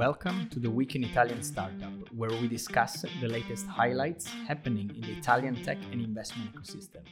Welcome 0.00 0.48
to 0.48 0.58
the 0.58 0.70
Week 0.70 0.96
in 0.96 1.04
Italian 1.04 1.42
Startup, 1.42 1.92
where 2.16 2.30
we 2.30 2.48
discuss 2.48 3.04
the 3.20 3.28
latest 3.28 3.66
highlights 3.66 4.24
happening 4.48 4.90
in 4.96 5.02
the 5.02 5.12
Italian 5.12 5.62
tech 5.62 5.76
and 5.92 6.00
investment 6.00 6.54
ecosystem. 6.54 7.04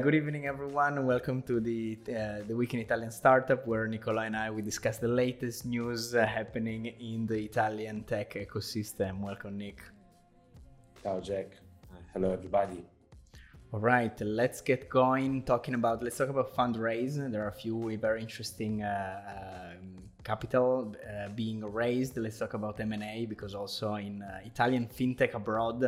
Good 0.00 0.14
evening, 0.14 0.46
everyone. 0.46 1.04
Welcome 1.04 1.42
to 1.50 1.58
the 1.58 1.98
uh, 2.06 2.46
the 2.46 2.54
Week 2.54 2.74
in 2.74 2.78
Italian 2.78 3.10
Startup, 3.10 3.66
where 3.66 3.88
Nicola 3.88 4.22
and 4.22 4.36
I 4.36 4.52
we 4.52 4.62
discuss 4.62 4.98
the 4.98 5.08
latest 5.08 5.66
news 5.66 6.14
uh, 6.14 6.24
happening 6.24 6.86
in 6.86 7.26
the 7.26 7.40
Italian 7.50 8.04
tech 8.04 8.34
ecosystem. 8.34 9.18
Welcome, 9.18 9.58
Nick. 9.58 9.82
Ciao, 11.02 11.18
Jack. 11.18 11.48
Uh, 11.90 11.96
hello, 12.12 12.30
everybody. 12.30 12.84
All 13.72 13.80
right, 13.80 14.16
let's 14.20 14.60
get 14.60 14.88
going. 14.88 15.42
Talking 15.42 15.74
about 15.74 16.04
let's 16.04 16.18
talk 16.18 16.28
about 16.28 16.54
fundraising. 16.54 17.32
There 17.32 17.42
are 17.42 17.48
a 17.48 17.60
few 17.64 17.98
very 17.98 18.20
interesting 18.20 18.82
uh, 18.84 19.74
um, 19.74 19.97
capital 20.28 20.94
uh, 20.94 21.28
being 21.42 21.60
raised. 21.82 22.14
Let's 22.24 22.38
talk 22.42 22.54
about 22.60 22.74
M&A 22.80 23.26
because 23.26 23.54
also 23.54 23.94
in 23.94 24.14
uh, 24.22 24.50
Italian 24.52 24.86
fintech 24.86 25.32
abroad 25.34 25.78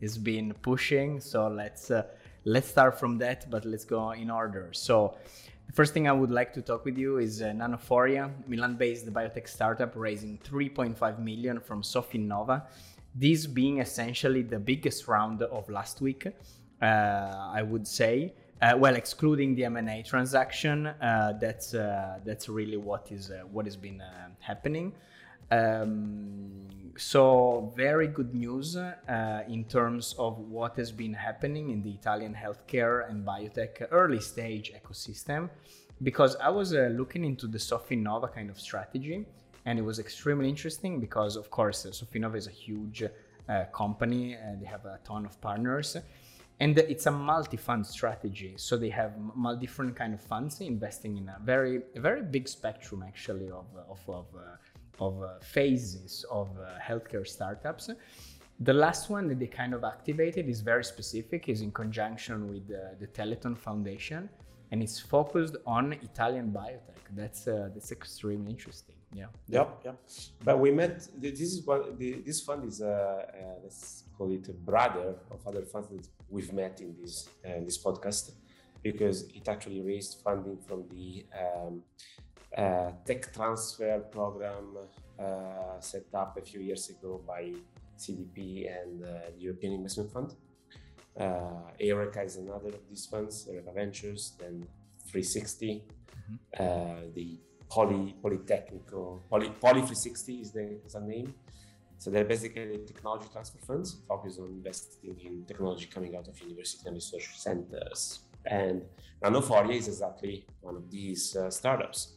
has 0.00 0.16
been 0.16 0.54
pushing. 0.70 1.20
So 1.20 1.38
let's 1.48 1.90
uh, 1.90 2.04
let's 2.54 2.68
start 2.74 2.98
from 2.98 3.12
that, 3.18 3.38
but 3.54 3.62
let's 3.72 3.86
go 3.96 4.02
in 4.12 4.30
order. 4.42 4.64
So 4.72 4.94
the 5.68 5.74
first 5.78 5.92
thing 5.94 6.08
I 6.08 6.14
would 6.20 6.34
like 6.40 6.50
to 6.58 6.62
talk 6.62 6.82
with 6.88 6.96
you 6.96 7.18
is 7.18 7.42
uh, 7.42 7.46
Nanophoria, 7.60 8.24
Milan-based 8.52 9.06
biotech 9.16 9.46
startup 9.46 9.92
raising 9.94 10.38
3.5 10.38 11.18
million 11.30 11.60
from 11.60 11.82
Sofinnova. 11.82 12.56
This 13.14 13.46
being 13.46 13.76
essentially 13.86 14.42
the 14.54 14.60
biggest 14.72 15.08
round 15.08 15.42
of 15.42 15.68
last 15.68 16.00
week, 16.00 16.22
uh, 16.26 16.84
I 17.58 17.62
would 17.70 17.86
say. 17.86 18.32
Uh, 18.62 18.76
well, 18.76 18.94
excluding 18.94 19.54
the 19.54 19.64
M&A 19.64 20.02
transaction, 20.02 20.86
uh, 20.86 21.32
that's 21.40 21.72
uh, 21.72 22.18
that's 22.26 22.46
really 22.46 22.76
what 22.76 23.10
is 23.10 23.30
uh, 23.30 23.40
what 23.50 23.64
has 23.64 23.74
been 23.74 24.02
uh, 24.02 24.28
happening. 24.38 24.92
Um, 25.50 26.68
so 26.98 27.72
very 27.74 28.06
good 28.06 28.34
news 28.34 28.76
uh, 28.76 29.44
in 29.48 29.64
terms 29.64 30.14
of 30.18 30.38
what 30.40 30.76
has 30.76 30.92
been 30.92 31.14
happening 31.14 31.70
in 31.70 31.82
the 31.82 31.90
Italian 31.90 32.34
healthcare 32.34 33.08
and 33.08 33.26
biotech 33.26 33.86
early 33.92 34.20
stage 34.20 34.72
ecosystem, 34.74 35.48
because 36.02 36.36
I 36.36 36.50
was 36.50 36.72
looking 36.72 37.24
into 37.24 37.46
the 37.46 37.58
Sofinnova 37.58 38.30
kind 38.30 38.50
of 38.50 38.60
strategy, 38.60 39.24
and 39.64 39.78
it 39.78 39.82
was 39.82 39.98
extremely 39.98 40.50
interesting 40.50 41.00
because, 41.00 41.36
of 41.36 41.50
course, 41.50 41.86
Sofinnova 41.86 42.36
is 42.36 42.46
a 42.46 42.50
huge 42.50 43.04
company 43.72 44.34
and 44.34 44.60
they 44.60 44.66
have 44.66 44.84
a 44.84 45.00
ton 45.02 45.26
of 45.26 45.40
partners 45.40 45.96
and 46.60 46.78
it's 46.78 47.06
a 47.06 47.10
multi-fund 47.10 47.86
strategy 47.86 48.52
so 48.56 48.76
they 48.76 48.90
have 48.90 49.12
different 49.60 49.96
kind 49.96 50.12
of 50.12 50.20
funds 50.20 50.60
investing 50.60 51.16
in 51.16 51.28
a 51.28 51.38
very 51.42 51.80
a 51.96 52.00
very 52.00 52.22
big 52.22 52.46
spectrum 52.46 53.02
actually 53.06 53.50
of 53.50 53.66
of 53.88 54.00
of, 54.08 54.26
uh, 54.36 55.04
of 55.06 55.22
uh, 55.22 55.28
phases 55.40 56.24
of 56.30 56.48
uh, 56.58 56.78
healthcare 56.88 57.26
startups. 57.26 57.88
The 58.62 58.74
last 58.74 59.08
one 59.08 59.26
that 59.28 59.38
they 59.38 59.46
kind 59.46 59.72
of 59.72 59.84
activated 59.84 60.46
is 60.46 60.60
very 60.60 60.84
specific 60.84 61.48
is 61.48 61.62
in 61.62 61.72
conjunction 61.72 62.50
with 62.52 62.68
the 62.68 63.06
Telethon 63.06 63.56
foundation 63.56 64.28
and 64.70 64.82
it's 64.82 65.00
focused 65.00 65.56
on 65.66 65.94
italian 65.94 66.52
biotech. 66.52 67.02
That's 67.20 67.48
uh, 67.48 67.70
that's 67.74 67.90
extremely 67.90 68.50
interesting 68.50 68.99
yeah 69.12 69.26
yep 69.48 69.80
yep 69.84 69.96
but 70.44 70.58
we 70.58 70.70
met 70.70 71.08
this 71.16 71.40
is 71.40 71.66
what 71.66 71.98
this 71.98 72.40
fund 72.42 72.64
is 72.64 72.80
uh, 72.80 72.86
uh, 72.86 73.58
let's 73.62 74.04
call 74.16 74.30
it 74.32 74.48
a 74.48 74.52
brother 74.52 75.16
of 75.30 75.46
other 75.46 75.62
funds 75.62 75.88
that 75.88 76.06
we've 76.28 76.52
met 76.52 76.80
in 76.80 76.94
this 77.00 77.28
uh, 77.44 77.60
this 77.64 77.82
podcast 77.82 78.32
because 78.82 79.24
it 79.34 79.48
actually 79.48 79.80
raised 79.80 80.18
funding 80.24 80.56
from 80.56 80.84
the 80.88 81.24
um, 81.38 81.82
uh, 82.56 82.90
tech 83.04 83.32
transfer 83.32 84.00
program 84.10 84.76
uh, 85.18 85.80
set 85.80 86.06
up 86.14 86.36
a 86.38 86.42
few 86.42 86.60
years 86.60 86.88
ago 86.88 87.20
by 87.26 87.52
CDP 87.98 88.70
and 88.82 89.04
uh, 89.04 89.30
the 89.34 89.40
European 89.40 89.74
Investment 89.74 90.10
Fund. 90.10 90.34
Uh, 91.18 91.70
Eureka 91.78 92.22
is 92.22 92.36
another 92.36 92.68
of 92.68 92.88
these 92.88 93.06
funds, 93.06 93.46
Eureka 93.50 93.72
Ventures, 93.72 94.32
then 94.38 94.66
360, 95.06 95.84
mm-hmm. 95.84 96.62
Uh, 96.62 97.12
the 97.14 97.38
Poly 97.70 98.16
Polytechnical 98.22 99.20
Poly 99.30 99.50
Poly 99.60 99.80
360 99.80 100.34
is 100.40 100.50
the, 100.52 100.80
is 100.84 100.92
the 100.92 101.00
name. 101.00 101.34
So 101.98 102.10
they're 102.10 102.24
basically 102.24 102.80
technology 102.86 103.26
transfer 103.30 103.58
funds 103.58 103.98
focused 104.08 104.40
on 104.40 104.46
investing 104.46 105.16
in 105.24 105.44
technology 105.44 105.86
coming 105.86 106.16
out 106.16 106.28
of 106.28 106.40
university 106.40 106.84
and 106.86 106.94
research 106.94 107.28
centers. 107.36 108.20
And 108.46 108.82
Nanophoria 109.22 109.76
is 109.76 109.88
exactly 109.88 110.46
one 110.62 110.76
of 110.76 110.90
these 110.90 111.36
uh, 111.36 111.50
startups. 111.50 112.14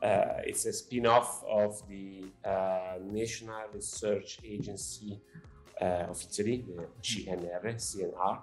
Uh, 0.00 0.40
it's 0.44 0.64
a 0.66 0.72
spin-off 0.72 1.42
of 1.50 1.82
the 1.88 2.24
uh, 2.44 2.98
National 3.02 3.62
Research 3.74 4.38
Agency 4.44 5.20
uh, 5.80 6.10
of 6.10 6.24
Italy, 6.30 6.64
the 6.68 6.86
CNR, 7.02 7.74
CNR. 7.74 8.38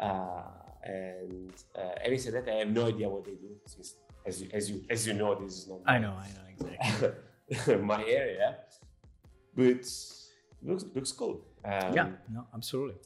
Uh, 0.00 0.42
and 0.84 1.52
uh, 1.74 1.80
having 2.02 2.18
said 2.18 2.34
that, 2.34 2.48
I 2.48 2.58
have 2.58 2.68
no 2.70 2.86
idea 2.86 3.08
what 3.08 3.24
they 3.24 3.32
do 3.32 3.56
since 3.66 3.94
as 4.28 4.42
you 4.42 4.48
as 4.52 4.70
you 4.70 4.76
as 4.90 5.06
you 5.06 5.14
know, 5.14 5.34
this 5.34 5.54
is 5.58 5.68
not. 5.68 5.80
I 5.86 5.98
know, 5.98 6.14
I 6.26 6.28
know 6.36 6.46
exactly 6.54 7.76
my 7.92 8.04
area, 8.04 8.48
but 9.56 9.84
looks 10.68 10.84
looks 10.94 11.12
cool. 11.12 11.36
Um, 11.64 11.94
yeah, 11.96 12.08
no, 12.32 12.46
absolutely. 12.54 12.96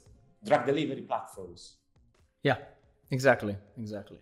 Drug 0.44 0.66
delivery 0.66 1.02
platforms. 1.02 1.76
Yeah, 2.42 2.58
exactly, 3.10 3.56
exactly. 3.78 4.18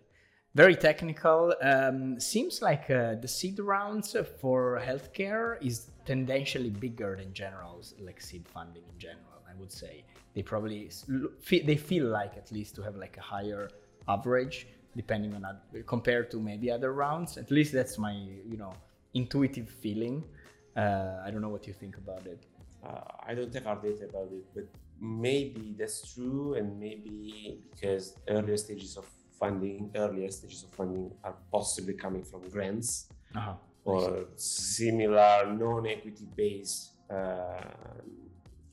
Very 0.53 0.75
technical. 0.75 1.53
Um, 1.61 2.19
seems 2.19 2.61
like 2.61 2.89
uh, 2.89 3.15
the 3.15 3.27
seed 3.27 3.57
rounds 3.59 4.15
for 4.41 4.81
healthcare 4.85 5.47
is 5.61 5.75
tendentially 6.05 6.69
bigger 6.69 7.15
than 7.15 7.33
general, 7.33 7.81
like 7.99 8.19
seed 8.21 8.45
funding 8.47 8.83
in 8.91 8.97
general. 8.99 9.37
I 9.49 9.53
would 9.59 9.71
say 9.71 10.03
they 10.35 10.43
probably 10.43 10.89
they 11.69 11.77
feel 11.77 12.05
like 12.05 12.37
at 12.37 12.51
least 12.51 12.75
to 12.75 12.81
have 12.83 12.95
like 12.95 13.17
a 13.17 13.21
higher 13.21 13.69
average 14.07 14.67
depending 14.95 15.33
on 15.33 15.45
compared 15.85 16.31
to 16.31 16.39
maybe 16.39 16.71
other 16.71 16.93
rounds. 16.93 17.37
At 17.37 17.51
least 17.51 17.73
that's 17.73 17.97
my 17.97 18.13
you 18.13 18.57
know 18.57 18.73
intuitive 19.13 19.69
feeling. 19.69 20.23
Uh, 20.75 21.21
I 21.25 21.31
don't 21.31 21.41
know 21.41 21.49
what 21.49 21.67
you 21.67 21.73
think 21.73 21.97
about 21.97 22.25
it. 22.25 22.45
Uh, 22.83 23.01
I 23.27 23.33
don't 23.35 23.53
have 23.53 23.65
hard 23.65 23.81
data 23.83 24.05
about 24.05 24.29
it, 24.31 24.45
but 24.55 24.67
maybe 24.99 25.75
that's 25.77 26.13
true, 26.13 26.55
and 26.55 26.79
maybe 26.79 27.59
because 27.71 28.15
earlier 28.27 28.57
stages 28.57 28.97
of 28.97 29.05
funding, 29.39 29.91
earlier 29.95 30.29
stages 30.29 30.63
of 30.63 30.69
funding 30.69 31.11
are 31.23 31.35
possibly 31.51 31.93
coming 31.93 32.23
from 32.23 32.47
grants 32.49 33.07
uh-huh. 33.35 33.53
or 33.83 34.25
similar 34.35 35.51
non-equity 35.51 36.27
based 36.35 36.91
uh, 37.09 37.61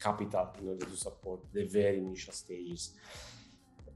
capital 0.00 0.52
in 0.60 0.68
order 0.68 0.86
to 0.86 0.96
support 0.96 1.40
the 1.52 1.64
very 1.64 1.98
initial 1.98 2.32
stages. 2.32 2.92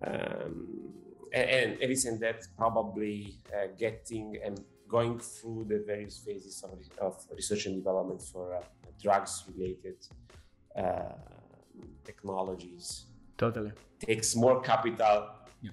Um, 0.04 0.92
and, 1.32 1.80
and 1.80 1.88
recent 1.88 2.20
that 2.20 2.46
probably 2.56 3.38
uh, 3.54 3.68
getting 3.78 4.38
and 4.44 4.60
going 4.88 5.18
through 5.18 5.64
the 5.68 5.82
various 5.86 6.18
phases 6.18 6.62
of, 6.64 6.78
of 7.00 7.24
research 7.34 7.66
and 7.66 7.76
development 7.76 8.20
for 8.20 8.54
uh, 8.54 8.60
drugs 9.00 9.44
related 9.54 9.96
uh, 10.76 11.14
technologies. 12.04 13.06
Totally. 13.38 13.72
Takes 13.98 14.36
more 14.36 14.60
capital 14.60 15.28
yeah. 15.62 15.70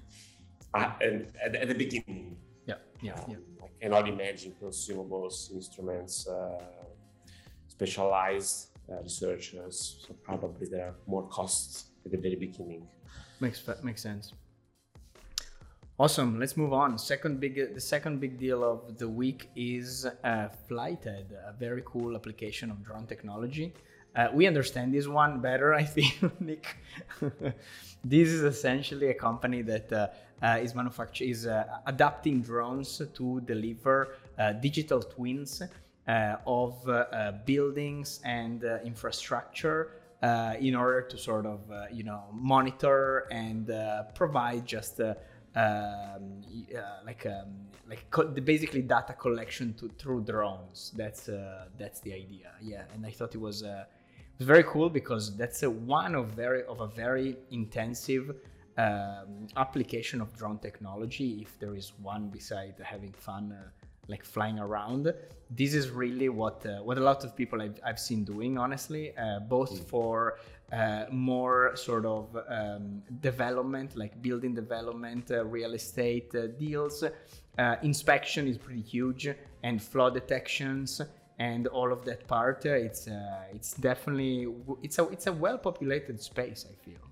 at, 0.74 1.02
at, 1.02 1.56
at, 1.56 1.68
the 1.68 1.74
beginning. 1.74 2.38
Yeah 2.66 2.76
yeah, 3.02 3.20
yeah. 3.28 3.36
i 3.64 3.68
cannot 3.82 4.08
imagine 4.08 4.54
consumables 4.62 5.52
instruments 5.52 6.28
uh, 6.28 6.62
specialized 7.68 8.70
uh, 8.92 9.02
researchers. 9.02 10.06
So 10.06 10.14
probably 10.24 10.68
there 10.68 10.88
are 10.88 10.96
more 11.08 11.28
costs 11.28 11.92
at 12.06 12.12
the 12.12 12.18
very 12.18 12.36
beginning. 12.36 12.88
Makes 13.40 13.64
makes 13.84 14.02
sense 14.02 14.34
Awesome. 16.00 16.40
Let's 16.40 16.56
move 16.56 16.72
on. 16.72 16.98
Second 16.98 17.42
big, 17.42 17.74
the 17.76 17.82
second 17.82 18.22
big 18.22 18.40
deal 18.40 18.64
of 18.64 18.98
the 18.98 19.10
week 19.10 19.50
is 19.54 20.06
uh, 20.06 20.48
Flyted, 20.70 21.26
a 21.34 21.52
very 21.60 21.84
cool 21.86 22.16
application 22.16 22.72
of 22.72 22.82
drone 22.86 23.06
technology. 23.06 23.74
Uh, 24.16 24.30
we 24.34 24.48
understand 24.48 24.94
this 24.94 25.10
one 25.10 25.42
better, 25.42 25.74
I 25.82 25.84
think, 25.84 26.18
Nick. 26.40 26.78
this 28.06 28.30
is 28.30 28.44
essentially 28.44 29.10
a 29.10 29.14
company 29.14 29.62
that 29.64 29.92
uh, 29.92 30.08
uh 30.42 30.58
is 30.64 30.74
manufacture 30.74 31.26
is 31.26 31.46
uh, 31.46 31.66
adapting 31.86 32.42
drones 32.42 33.02
to 33.14 33.42
deliver 33.42 34.16
uh, 34.38 34.54
digital 34.54 35.02
twins 35.02 35.62
of 36.48 36.72
buildings 37.46 38.22
and 38.24 38.64
infrastructure 38.86 39.92
in 40.62 40.76
order 40.76 41.02
to 41.02 41.18
sort 41.18 41.46
of 41.46 41.60
you 41.92 42.06
know 42.06 42.24
monitor 42.32 43.28
and 43.32 43.70
provide 44.16 44.66
just 44.66 45.02
um, 45.56 46.42
uh, 46.76 46.82
like 47.06 47.26
um, 47.26 47.50
like 47.88 48.10
co- 48.12 48.28
basically 48.28 48.82
data 48.82 49.14
collection 49.14 49.74
to, 49.76 49.90
through 49.98 50.22
drones. 50.22 50.92
That's 50.96 51.30
uh, 51.30 51.66
that's 51.78 52.00
the 52.02 52.14
idea. 52.14 52.52
Yeah, 52.62 52.84
and 52.94 53.06
I 53.06 53.12
thought 53.12 53.34
it 53.36 53.42
was 53.42 53.64
uh, 53.64 53.86
it 54.18 54.40
was 54.40 54.48
very 54.48 54.64
cool 54.64 54.90
because 54.90 55.36
that's 55.36 55.62
one 55.64 56.16
of 56.16 56.28
very 56.32 56.64
of 56.64 56.82
a 56.82 56.88
very 56.88 57.38
intensive 57.52 58.36
um, 58.78 59.48
application 59.58 60.22
of 60.22 60.36
drone 60.38 60.60
technology. 60.60 61.40
If 61.42 61.60
there 61.60 61.76
is 61.76 61.94
one 62.02 62.30
beside 62.30 62.76
having 62.84 63.14
fun. 63.14 63.56
Like 64.10 64.26
flying 64.26 64.60
around. 64.60 65.14
This 65.52 65.74
is 65.74 65.90
really 65.90 66.30
what 66.30 66.66
uh, 66.66 66.80
what 66.88 66.98
a 66.98 67.02
lot 67.02 67.24
of 67.24 67.36
people 67.36 67.62
I've, 67.62 67.80
I've 67.86 68.00
seen 68.00 68.24
doing, 68.24 68.58
honestly, 68.58 69.16
uh, 69.18 69.40
both 69.40 69.74
mm. 69.74 69.90
for 69.92 70.40
uh, 70.72 71.06
more 71.12 71.76
sort 71.76 72.06
of 72.06 72.38
um, 72.48 73.02
development, 73.22 73.96
like 73.96 74.22
building 74.22 74.54
development, 74.54 75.32
uh, 75.32 75.44
real 75.46 75.74
estate 75.74 76.34
uh, 76.36 76.48
deals. 76.48 77.04
Uh, 77.58 77.76
inspection 77.82 78.48
is 78.48 78.58
pretty 78.58 78.82
huge, 78.82 79.30
and 79.64 79.82
flood 79.82 80.14
detections 80.14 81.02
and 81.40 81.68
all 81.68 81.92
of 81.92 82.04
that 82.06 82.28
part. 82.28 82.66
it's 82.66 83.08
it's 83.54 83.74
definitely 83.74 84.48
it's 84.84 85.00
a 85.00 85.08
it's 85.10 85.28
a 85.28 85.34
well 85.34 85.58
populated 85.58 86.22
space. 86.22 86.66
I 86.70 86.76
feel. 86.86 87.09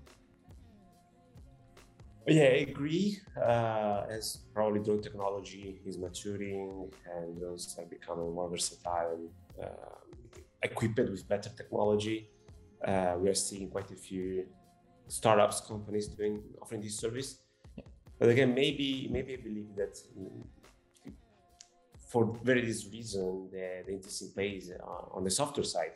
Yeah, 2.28 2.42
I 2.42 2.66
agree. 2.68 3.18
Uh, 3.40 4.04
as 4.10 4.40
probably 4.52 4.80
drone 4.80 5.00
technology 5.00 5.80
is 5.86 5.96
maturing 5.96 6.90
and 7.16 7.38
drones 7.38 7.74
are 7.78 7.86
becoming 7.86 8.34
more 8.34 8.50
versatile 8.50 9.18
and 9.58 9.64
uh, 9.64 10.38
equipped 10.62 10.98
with 10.98 11.26
better 11.26 11.48
technology, 11.56 12.28
uh, 12.86 13.14
we 13.18 13.30
are 13.30 13.34
seeing 13.34 13.70
quite 13.70 13.90
a 13.92 13.94
few 13.94 14.44
startups, 15.08 15.62
companies 15.62 16.08
doing 16.08 16.42
offering 16.60 16.82
this 16.82 16.98
service. 16.98 17.38
But 18.18 18.28
again, 18.28 18.54
maybe 18.54 19.08
maybe 19.10 19.32
I 19.32 19.36
believe 19.36 19.74
that 19.76 19.94
mm, 20.18 20.44
for 22.10 22.38
various 22.42 22.86
reasons, 22.92 23.50
the, 23.50 23.84
the 23.86 23.92
interesting 23.92 24.32
plays 24.34 24.70
uh, 24.70 25.16
on 25.16 25.24
the 25.24 25.30
software 25.30 25.64
side. 25.64 25.92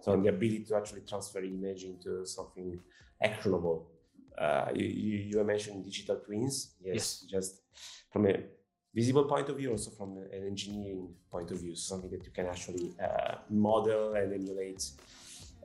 So 0.00 0.12
on 0.12 0.22
the 0.22 0.30
ability 0.30 0.64
to 0.64 0.76
actually 0.76 1.02
transfer 1.02 1.44
image 1.44 1.84
into 1.84 2.26
something 2.26 2.80
actionable 3.22 3.88
uh, 4.38 4.68
you, 4.74 4.86
you, 4.86 5.44
mentioned 5.44 5.84
digital 5.84 6.16
twins. 6.16 6.74
Yes, 6.80 6.94
yes, 6.94 7.24
just 7.30 7.62
from 8.10 8.26
a 8.26 8.34
visible 8.94 9.24
point 9.24 9.48
of 9.48 9.56
view, 9.56 9.70
also 9.70 9.90
from 9.90 10.18
an 10.18 10.46
engineering 10.46 11.08
point 11.30 11.50
of 11.50 11.60
view, 11.60 11.74
so 11.74 11.94
something 11.94 12.10
that 12.10 12.24
you 12.24 12.32
can 12.32 12.46
actually 12.46 12.94
uh, 13.02 13.36
model 13.50 14.14
and 14.14 14.32
emulate 14.32 14.90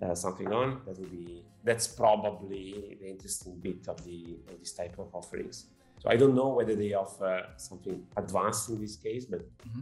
uh, 0.01 0.15
something 0.15 0.51
on. 0.51 0.81
That 0.85 0.97
would 0.99 1.11
be 1.11 1.43
that's 1.63 1.87
probably 1.87 2.97
the 2.99 3.07
interesting 3.07 3.59
bit 3.59 3.87
of 3.87 4.03
the 4.03 4.37
of 4.49 4.59
this 4.59 4.73
type 4.73 4.97
of 4.99 5.13
offerings. 5.13 5.67
So 5.99 6.09
I 6.09 6.15
don't 6.15 6.35
know 6.35 6.49
whether 6.49 6.75
they 6.75 6.93
offer 6.93 7.45
something 7.57 8.03
advanced 8.17 8.69
in 8.69 8.81
this 8.81 8.95
case, 8.95 9.25
but. 9.25 9.41
Mm-hmm. 9.41 9.81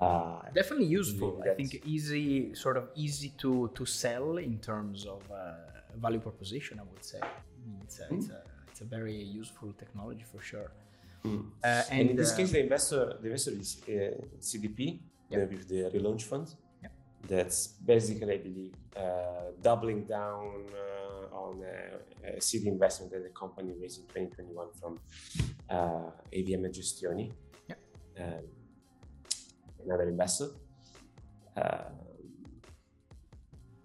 Uh, 0.00 0.42
definitely 0.54 0.86
useful 0.86 1.42
i 1.44 1.52
think 1.54 1.82
easy 1.84 2.54
sort 2.54 2.76
of 2.76 2.88
easy 2.94 3.30
to 3.36 3.68
to 3.74 3.84
sell 3.84 4.36
in 4.36 4.56
terms 4.60 5.04
of 5.06 5.20
uh, 5.28 5.77
value 5.96 6.20
proposition, 6.20 6.78
I 6.80 6.82
would 6.82 7.04
say. 7.04 7.20
It's 7.82 8.00
a, 8.00 8.04
mm. 8.04 8.18
it's 8.18 8.28
a, 8.30 8.42
it's 8.70 8.80
a 8.80 8.84
very 8.84 9.14
useful 9.14 9.72
technology 9.72 10.24
for 10.30 10.40
sure. 10.40 10.70
Mm. 11.24 11.50
Uh, 11.62 11.66
and, 11.66 12.00
and, 12.00 12.10
in 12.10 12.16
this 12.16 12.32
uh, 12.32 12.36
case, 12.36 12.52
the 12.52 12.60
investor, 12.60 13.18
the 13.20 13.26
investor 13.26 13.52
is 13.52 13.80
uh, 13.88 13.92
CDP 14.40 15.00
with 15.30 15.68
the 15.68 15.90
relaunch 15.94 16.22
fund. 16.22 16.54
That's 17.26 17.66
basically, 17.66 18.34
I 18.34 18.38
believe, 18.38 18.74
uh, 18.96 19.50
doubling 19.60 20.04
down 20.04 20.62
uh, 20.72 21.36
on 21.36 21.62
a, 21.64 22.36
a 22.36 22.40
seed 22.40 22.64
investment 22.66 23.12
that 23.12 23.24
the 23.24 23.30
company 23.30 23.74
raised 23.78 23.98
in 24.00 24.06
2021 24.06 24.68
from 24.80 25.00
AVM 26.32 26.64
and 26.64 26.72
Gestioni, 26.72 27.32
yep. 27.68 27.78
um, 28.20 28.44
another 29.84 30.08
investor. 30.08 30.50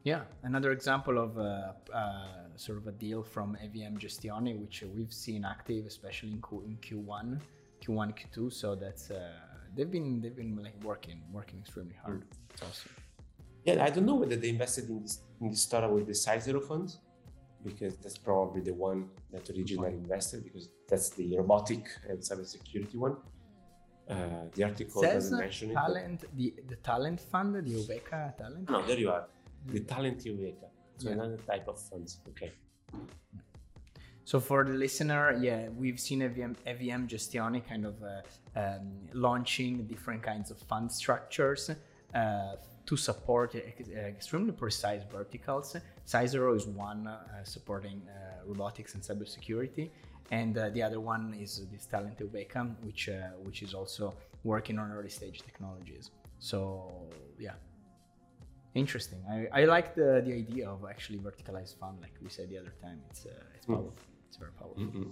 Yeah, 0.04 0.24
another 0.44 0.72
example 0.74 1.18
of 1.18 1.38
uh, 1.38 1.72
uh, 1.94 2.26
sort 2.58 2.78
of 2.78 2.88
a 2.88 2.92
deal 2.92 3.24
from 3.24 3.58
AVM 3.64 3.98
Gestioni, 3.98 4.60
which 4.60 4.84
we've 4.94 5.14
seen 5.14 5.46
active, 5.46 5.86
especially 5.86 6.32
in, 6.32 6.42
Q- 6.42 6.64
in 6.66 6.76
Q1, 6.78 7.40
Q1, 7.82 8.14
Q2. 8.14 8.52
So 8.52 8.76
that's 8.76 9.12
uh, 9.12 9.32
they've 9.74 9.90
been 9.90 10.20
they've 10.20 10.36
been 10.36 10.58
like 10.62 10.76
working 10.84 11.22
working 11.32 11.60
extremely 11.60 11.96
hard. 12.04 12.22
Mm. 12.22 12.68
Awesome. 12.68 12.92
Yeah, 13.64 13.82
I 13.82 13.90
don't 13.90 14.06
know 14.06 14.16
whether 14.16 14.36
they 14.36 14.50
invested 14.50 14.90
in 14.90 15.02
this 15.04 15.20
in 15.40 15.50
this 15.52 15.62
startup 15.62 15.92
with 15.92 16.08
the 16.08 16.12
Sizero 16.12 16.62
fund, 16.62 16.98
because 17.64 17.96
that's 17.96 18.18
probably 18.18 18.60
the 18.60 18.74
one 18.74 19.10
that 19.32 19.50
originally 19.52 19.94
invested, 19.94 20.44
because 20.44 20.68
that's 20.90 21.12
the 21.12 21.38
robotic 21.38 21.88
and 22.10 22.20
cybersecurity 22.20 22.96
one. 22.96 23.16
Uh, 24.10 24.50
the 24.54 24.66
article 24.66 25.02
Says 25.02 25.14
doesn't 25.14 25.40
mention 25.40 25.74
talent, 25.74 26.24
it. 26.24 26.30
The 26.36 26.54
the 26.68 26.76
talent 26.76 27.22
fund, 27.22 27.56
the 27.56 27.62
Uveca 27.62 28.36
talent. 28.36 28.70
No, 28.70 28.86
there 28.86 29.00
you 29.00 29.10
are 29.10 29.28
the 29.68 29.80
talent 29.82 30.26
eureka. 30.26 30.68
So 30.98 31.10
yeah. 31.10 31.16
another 31.16 31.38
type 31.38 31.68
of 31.68 31.80
funds. 31.80 32.20
Okay. 32.30 32.52
So 34.26 34.40
for 34.40 34.64
the 34.64 34.74
listener, 34.74 35.38
yeah, 35.42 35.68
we've 35.70 36.00
seen 36.00 36.22
AVM, 36.22 36.56
AVM 36.66 37.10
Gestioni 37.10 37.68
kind 37.68 37.86
of 37.86 37.96
uh, 38.02 38.60
um, 38.60 38.92
launching 39.14 39.84
different 39.86 40.24
kinds 40.24 40.50
of 40.50 40.58
fund 40.60 40.90
structures 40.92 41.70
uh, 42.16 42.56
to 42.86 42.98
support 42.98 43.56
extremely 43.56 44.54
precise 44.54 45.02
verticals. 45.12 45.76
Sizero 46.08 46.56
is 46.56 46.68
one 46.68 47.08
uh, 47.08 47.44
supporting 47.44 48.02
uh, 48.08 48.46
robotics 48.46 48.94
and 48.94 49.04
cybersecurity, 49.04 49.90
and 50.32 50.58
uh, 50.58 50.70
the 50.70 50.82
other 50.82 51.00
one 51.00 51.36
is 51.40 51.66
this 51.72 51.86
Talent 51.86 52.20
Eureka, 52.20 52.62
which 52.82 53.10
uh, 53.10 53.36
which 53.44 53.62
is 53.62 53.74
also 53.74 54.14
working 54.44 54.80
on 54.80 54.92
early 54.92 55.10
stage 55.10 55.42
technologies. 55.42 56.12
So 56.40 56.92
yeah, 57.40 57.54
Interesting. 58.76 59.20
I, 59.30 59.62
I 59.62 59.66
like 59.66 59.94
the, 59.94 60.22
the 60.26 60.34
idea 60.34 60.68
of 60.68 60.84
actually 60.90 61.20
verticalized 61.20 61.78
fund, 61.78 62.00
like 62.02 62.14
we 62.22 62.30
said 62.30 62.50
the 62.50 62.58
other 62.58 62.74
time. 62.82 63.00
It's 63.10 63.26
uh, 63.26 63.30
it's 63.56 63.66
hmm. 63.66 63.74
powerful. 63.74 63.92
Mm. 63.92 64.28
It's 64.28 64.38
very 64.38 64.52
powerful. 64.52 64.84
Mm-hmm. 64.84 65.04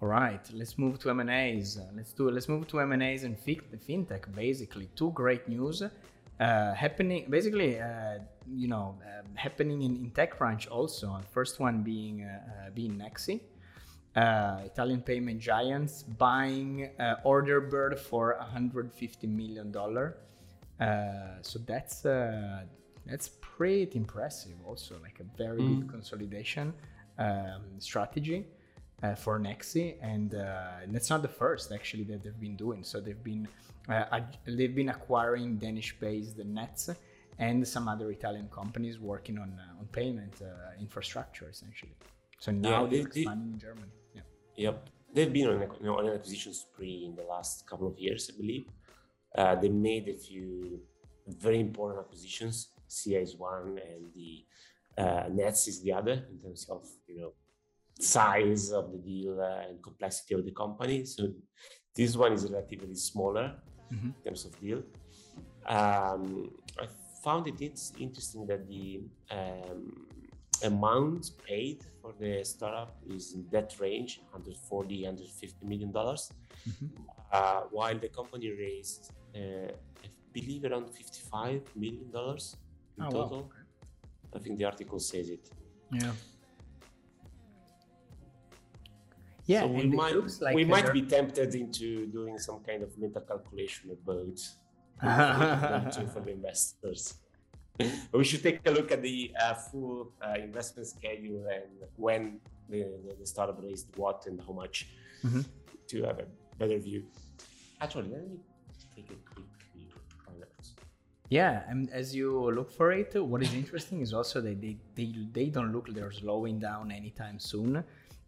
All 0.00 0.08
right, 0.08 0.44
let's 0.54 0.78
move 0.78 0.98
to 1.00 1.10
M 1.10 1.20
and 1.20 1.30
A's. 1.30 1.78
Uh, 1.78 1.84
let's 1.94 2.12
do. 2.12 2.30
Let's 2.30 2.48
move 2.48 2.66
to 2.68 2.80
M 2.80 2.92
and 2.92 3.02
A's 3.02 3.24
and 3.24 3.36
fintech. 3.38 4.34
Basically, 4.34 4.88
two 4.96 5.10
great 5.12 5.48
news 5.48 5.82
uh, 5.82 6.74
happening. 6.74 7.26
Basically, 7.28 7.78
uh, 7.78 8.18
you 8.50 8.68
know, 8.68 8.96
um, 9.02 9.34
happening 9.34 9.82
in, 9.82 9.96
in 9.96 10.10
TechCrunch 10.10 10.70
also. 10.70 11.20
First 11.30 11.60
one 11.60 11.82
being 11.82 12.24
uh, 12.24 12.66
uh, 12.66 12.70
being 12.70 12.92
Nexi. 12.98 13.40
Italian 14.16 15.02
payment 15.02 15.40
giants 15.40 16.02
buying 16.02 16.90
Orderbird 17.24 17.98
for 17.98 18.36
150 18.38 19.26
million 19.26 19.72
dollar. 19.72 20.16
Uh, 20.80 21.40
so 21.42 21.58
that's 21.60 22.04
uh, 22.04 22.62
that's 23.06 23.30
pretty 23.40 23.96
impressive. 23.96 24.56
Also, 24.66 24.96
like 25.02 25.20
a 25.20 25.36
very 25.36 25.60
mm. 25.60 25.80
good 25.80 25.90
consolidation 25.90 26.74
um, 27.18 27.62
strategy 27.78 28.46
uh, 29.02 29.14
for 29.14 29.38
Nexi, 29.38 29.96
and, 30.02 30.34
uh, 30.34 30.82
and, 30.82 30.94
that's 30.94 31.10
not 31.10 31.22
the 31.22 31.28
first 31.28 31.70
actually 31.72 32.04
that 32.04 32.24
they've 32.24 32.40
been 32.40 32.56
doing. 32.56 32.82
So 32.82 33.00
they've 33.00 33.22
been 33.22 33.46
uh, 33.88 34.20
they've 34.46 34.74
been 34.74 34.88
acquiring 34.88 35.58
Danish-based 35.58 36.38
Nets 36.38 36.90
and 37.38 37.66
some 37.66 37.86
other 37.88 38.10
Italian 38.10 38.48
companies 38.48 38.98
working 38.98 39.38
on 39.38 39.60
on 39.78 39.86
payment 39.92 40.34
infrastructure 40.80 41.48
essentially. 41.48 41.96
So 42.40 42.50
now 42.50 42.84
yeah, 42.84 42.90
they're 42.90 42.90
they, 42.90 43.20
expanding 43.20 43.52
in 43.52 43.58
Germany. 43.58 43.92
Yeah. 44.14 44.22
Yep. 44.56 44.88
They've 45.14 45.32
been 45.32 45.48
on, 45.48 45.62
a, 45.62 45.92
on 45.92 46.08
an 46.08 46.14
acquisition 46.14 46.52
spree 46.52 47.04
in 47.06 47.14
the 47.14 47.22
last 47.22 47.66
couple 47.68 47.86
of 47.86 47.96
years, 47.98 48.30
I 48.32 48.36
believe. 48.36 48.66
Uh, 49.34 49.54
they 49.56 49.68
made 49.68 50.08
a 50.08 50.14
few 50.14 50.80
very 51.26 51.60
important 51.60 52.00
acquisitions. 52.04 52.68
SIA 52.86 53.20
is 53.20 53.36
one, 53.36 53.78
and 53.78 54.12
the 54.14 54.44
uh, 54.96 55.24
Nets 55.32 55.66
is 55.68 55.82
the 55.82 55.92
other 55.92 56.24
in 56.30 56.38
terms 56.40 56.66
of 56.70 56.86
you 57.08 57.20
know 57.20 57.32
size 58.00 58.70
of 58.72 58.92
the 58.92 58.98
deal 58.98 59.40
uh, 59.40 59.68
and 59.68 59.82
complexity 59.82 60.34
of 60.34 60.44
the 60.44 60.52
company. 60.52 61.04
So 61.04 61.32
this 61.94 62.16
one 62.16 62.32
is 62.32 62.44
relatively 62.50 62.94
smaller 62.94 63.54
mm-hmm. 63.92 64.08
in 64.08 64.14
terms 64.24 64.44
of 64.44 64.60
deal. 64.60 64.82
Um, 65.66 66.50
I 66.78 66.86
found 67.22 67.46
it 67.48 67.60
interesting 67.98 68.46
that 68.46 68.68
the 68.68 69.00
um, 69.30 70.06
amount 70.62 71.30
paid 71.46 71.84
for 72.00 72.12
the 72.18 72.44
startup 72.44 72.96
is 73.08 73.34
in 73.34 73.46
that 73.50 73.74
range 73.80 74.20
140 74.30 75.02
150 75.04 75.66
million 75.66 75.90
dollars 75.90 76.30
mm-hmm. 76.68 76.86
uh, 77.32 77.62
while 77.70 77.98
the 77.98 78.08
company 78.08 78.50
raised 78.50 79.12
I 79.34 79.70
believe 80.32 80.64
around 80.64 80.90
55 80.90 81.62
million 81.76 82.10
dollars 82.10 82.56
in 82.98 83.04
oh, 83.04 83.10
total. 83.10 83.42
Wow. 83.42 83.50
I 84.34 84.38
think 84.38 84.58
the 84.58 84.64
article 84.64 84.98
says 84.98 85.28
it. 85.30 85.50
Yeah. 85.92 86.12
Yeah, 89.46 89.60
so 89.60 89.66
we 89.66 89.84
might 89.84 90.16
like 90.40 90.54
we 90.54 90.64
might 90.64 90.90
be 90.90 91.02
tempted 91.02 91.54
into 91.54 92.06
doing 92.06 92.38
some 92.38 92.60
kind 92.60 92.82
of 92.82 92.96
mental 92.96 93.20
calculation 93.20 93.90
about 93.90 94.38
for 96.12 96.20
the 96.20 96.30
investors. 96.30 97.14
we 98.12 98.24
should 98.24 98.42
take 98.42 98.60
a 98.64 98.70
look 98.70 98.90
at 98.90 99.02
the 99.02 99.32
uh, 99.42 99.54
full 99.54 100.12
uh, 100.24 100.34
investment 100.40 100.86
schedule 100.86 101.46
and 101.52 101.64
when 101.96 102.40
the, 102.70 102.86
the, 103.18 103.26
startup 103.26 103.60
raised 103.60 103.88
what 103.96 104.24
and 104.26 104.40
how 104.46 104.52
much 104.52 104.88
mm-hmm. 105.24 105.40
to 105.88 106.02
have 106.04 106.20
a 106.20 106.26
better 106.56 106.78
view. 106.78 107.04
Actually, 107.80 108.10
let 108.10 108.22
me 108.28 108.38
on 110.28 110.40
that. 110.40 110.66
Yeah, 111.30 111.62
and 111.68 111.90
as 111.90 112.14
you 112.14 112.50
look 112.50 112.70
for 112.70 112.92
it, 112.92 113.14
what 113.14 113.42
is 113.42 113.52
interesting 113.54 114.00
is 114.00 114.12
also 114.12 114.40
that 114.40 114.60
they, 114.60 114.76
they, 114.94 115.12
they 115.32 115.46
don't 115.46 115.72
look 115.72 115.92
they're 115.92 116.12
slowing 116.12 116.58
down 116.58 116.90
anytime 116.90 117.38
soon. 117.38 117.84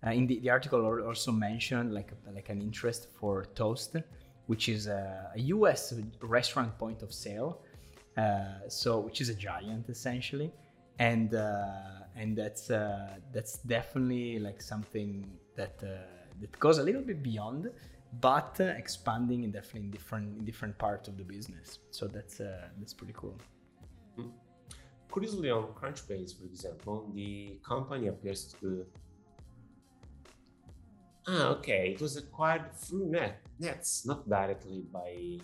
Uh, 0.07 0.11
in 0.11 0.27
the, 0.27 0.39
the 0.41 0.51
article 0.51 0.85
also 1.03 1.33
mentioned 1.33 1.93
like 1.93 2.13
like 2.35 2.49
an 2.51 2.61
interest 2.61 3.09
for 3.19 3.47
Toast, 3.55 3.97
which 4.47 4.69
is 4.69 4.87
a, 4.87 5.33
a 5.35 5.41
US 5.55 5.95
restaurant 6.21 6.77
point 6.79 7.03
of 7.03 7.13
sale. 7.13 7.63
Uh, 8.17 8.69
so, 8.69 8.99
which 9.01 9.21
is 9.21 9.29
a 9.29 9.35
giant 9.35 9.89
essentially, 9.91 10.51
and 10.99 11.35
uh, 11.35 11.67
and 12.17 12.35
that's 12.35 12.71
uh, 12.71 13.09
that's 13.33 13.59
definitely 13.59 14.39
like 14.39 14.63
something 14.63 15.27
that 15.55 15.75
uh, 15.83 15.89
that 16.41 16.59
goes 16.59 16.79
a 16.79 16.83
little 16.83 17.03
bit 17.03 17.23
beyond, 17.23 17.71
but 18.21 18.57
uh, 18.61 18.65
expanding 18.65 19.45
in 19.45 19.51
definitely 19.51 19.81
in 19.81 19.91
different 19.91 20.39
in 20.39 20.45
different 20.45 20.79
parts 20.79 21.09
of 21.09 21.17
the 21.17 21.25
business. 21.25 21.79
So 21.91 22.07
that's 22.07 22.41
uh, 22.41 22.69
that's 22.79 22.95
pretty 22.95 23.15
cool. 23.17 23.39
Mm. 24.19 24.31
Curiously, 25.13 25.51
on 25.51 25.69
Crunchbase, 25.75 26.39
for 26.39 26.45
example, 26.45 27.11
the 27.15 27.59
company 27.67 28.09
appears 28.09 28.55
to. 28.61 28.87
Ah, 31.29 31.49
okay. 31.57 31.93
It 31.95 32.01
was 32.01 32.17
acquired 32.17 32.73
through 32.75 33.07
Net 33.11 33.41
Nets, 33.59 34.07
not 34.07 34.29
directly 34.29 34.85
by 34.93 35.39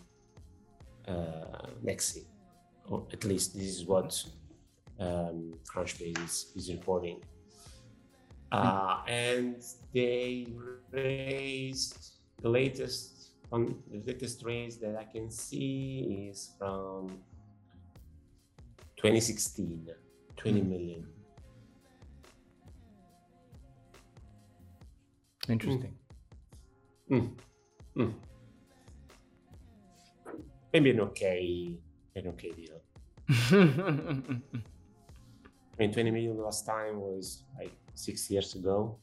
uh, 1.08 1.66
Nexi, 1.84 2.24
or 2.88 3.06
at 3.12 3.24
least 3.24 3.54
this 3.54 3.78
is 3.78 3.86
what 3.86 4.24
um, 5.00 5.54
Crunchbase 5.66 6.24
is, 6.24 6.52
is 6.54 6.72
reporting. 6.72 7.20
Uh, 8.52 9.00
and 9.08 9.56
they 9.94 10.46
raised 10.90 12.11
the 12.42 12.48
latest 12.48 13.30
on 13.52 13.76
the 13.90 14.02
latest 14.06 14.42
raise 14.44 14.78
that 14.78 14.96
I 14.96 15.04
can 15.04 15.30
see 15.30 16.28
is 16.30 16.54
from 16.58 17.08
2016, 18.96 19.88
20 20.36 20.60
Mm. 20.62 20.68
million. 20.68 21.06
Interesting. 25.48 25.94
Mm. 27.10 27.30
Mm. 27.96 28.14
Maybe 30.72 30.90
an 30.90 31.00
okay, 31.00 31.76
an 32.16 32.26
okay 32.28 32.52
deal. 32.52 32.80
I 33.28 33.34
mean, 35.78 35.92
20 35.92 36.10
million 36.10 36.38
last 36.38 36.64
time 36.64 37.00
was 37.00 37.42
like 37.58 37.72
six 37.94 38.30
years 38.30 38.54
ago. 38.54 38.98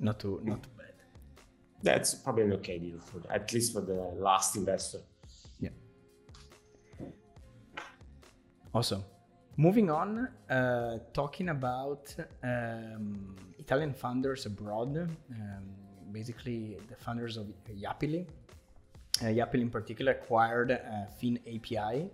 not 0.00 0.20
too 0.20 0.40
not. 0.44 0.64
That's 1.82 2.14
probably 2.14 2.44
an 2.44 2.52
okay 2.54 2.78
deal 2.78 2.98
for 2.98 3.20
at 3.30 3.52
least 3.52 3.72
for 3.72 3.82
the 3.82 3.94
last 3.94 4.56
investor. 4.56 4.98
Yeah. 5.60 5.70
Awesome. 8.74 9.04
Moving 9.56 9.90
on, 9.90 10.28
uh, 10.50 10.98
talking 11.12 11.48
about 11.48 12.14
um, 12.44 13.34
Italian 13.58 13.92
founders 13.92 14.46
abroad, 14.46 14.96
um, 14.96 15.64
basically 16.12 16.78
the 16.88 16.96
founders 16.96 17.36
of 17.36 17.46
Yapily. 17.68 18.26
Uh, 19.20 19.26
in 19.26 19.68
particular 19.68 20.12
acquired 20.12 20.70
uh, 20.70 21.06
Fin 21.18 21.40
API, 21.52 22.08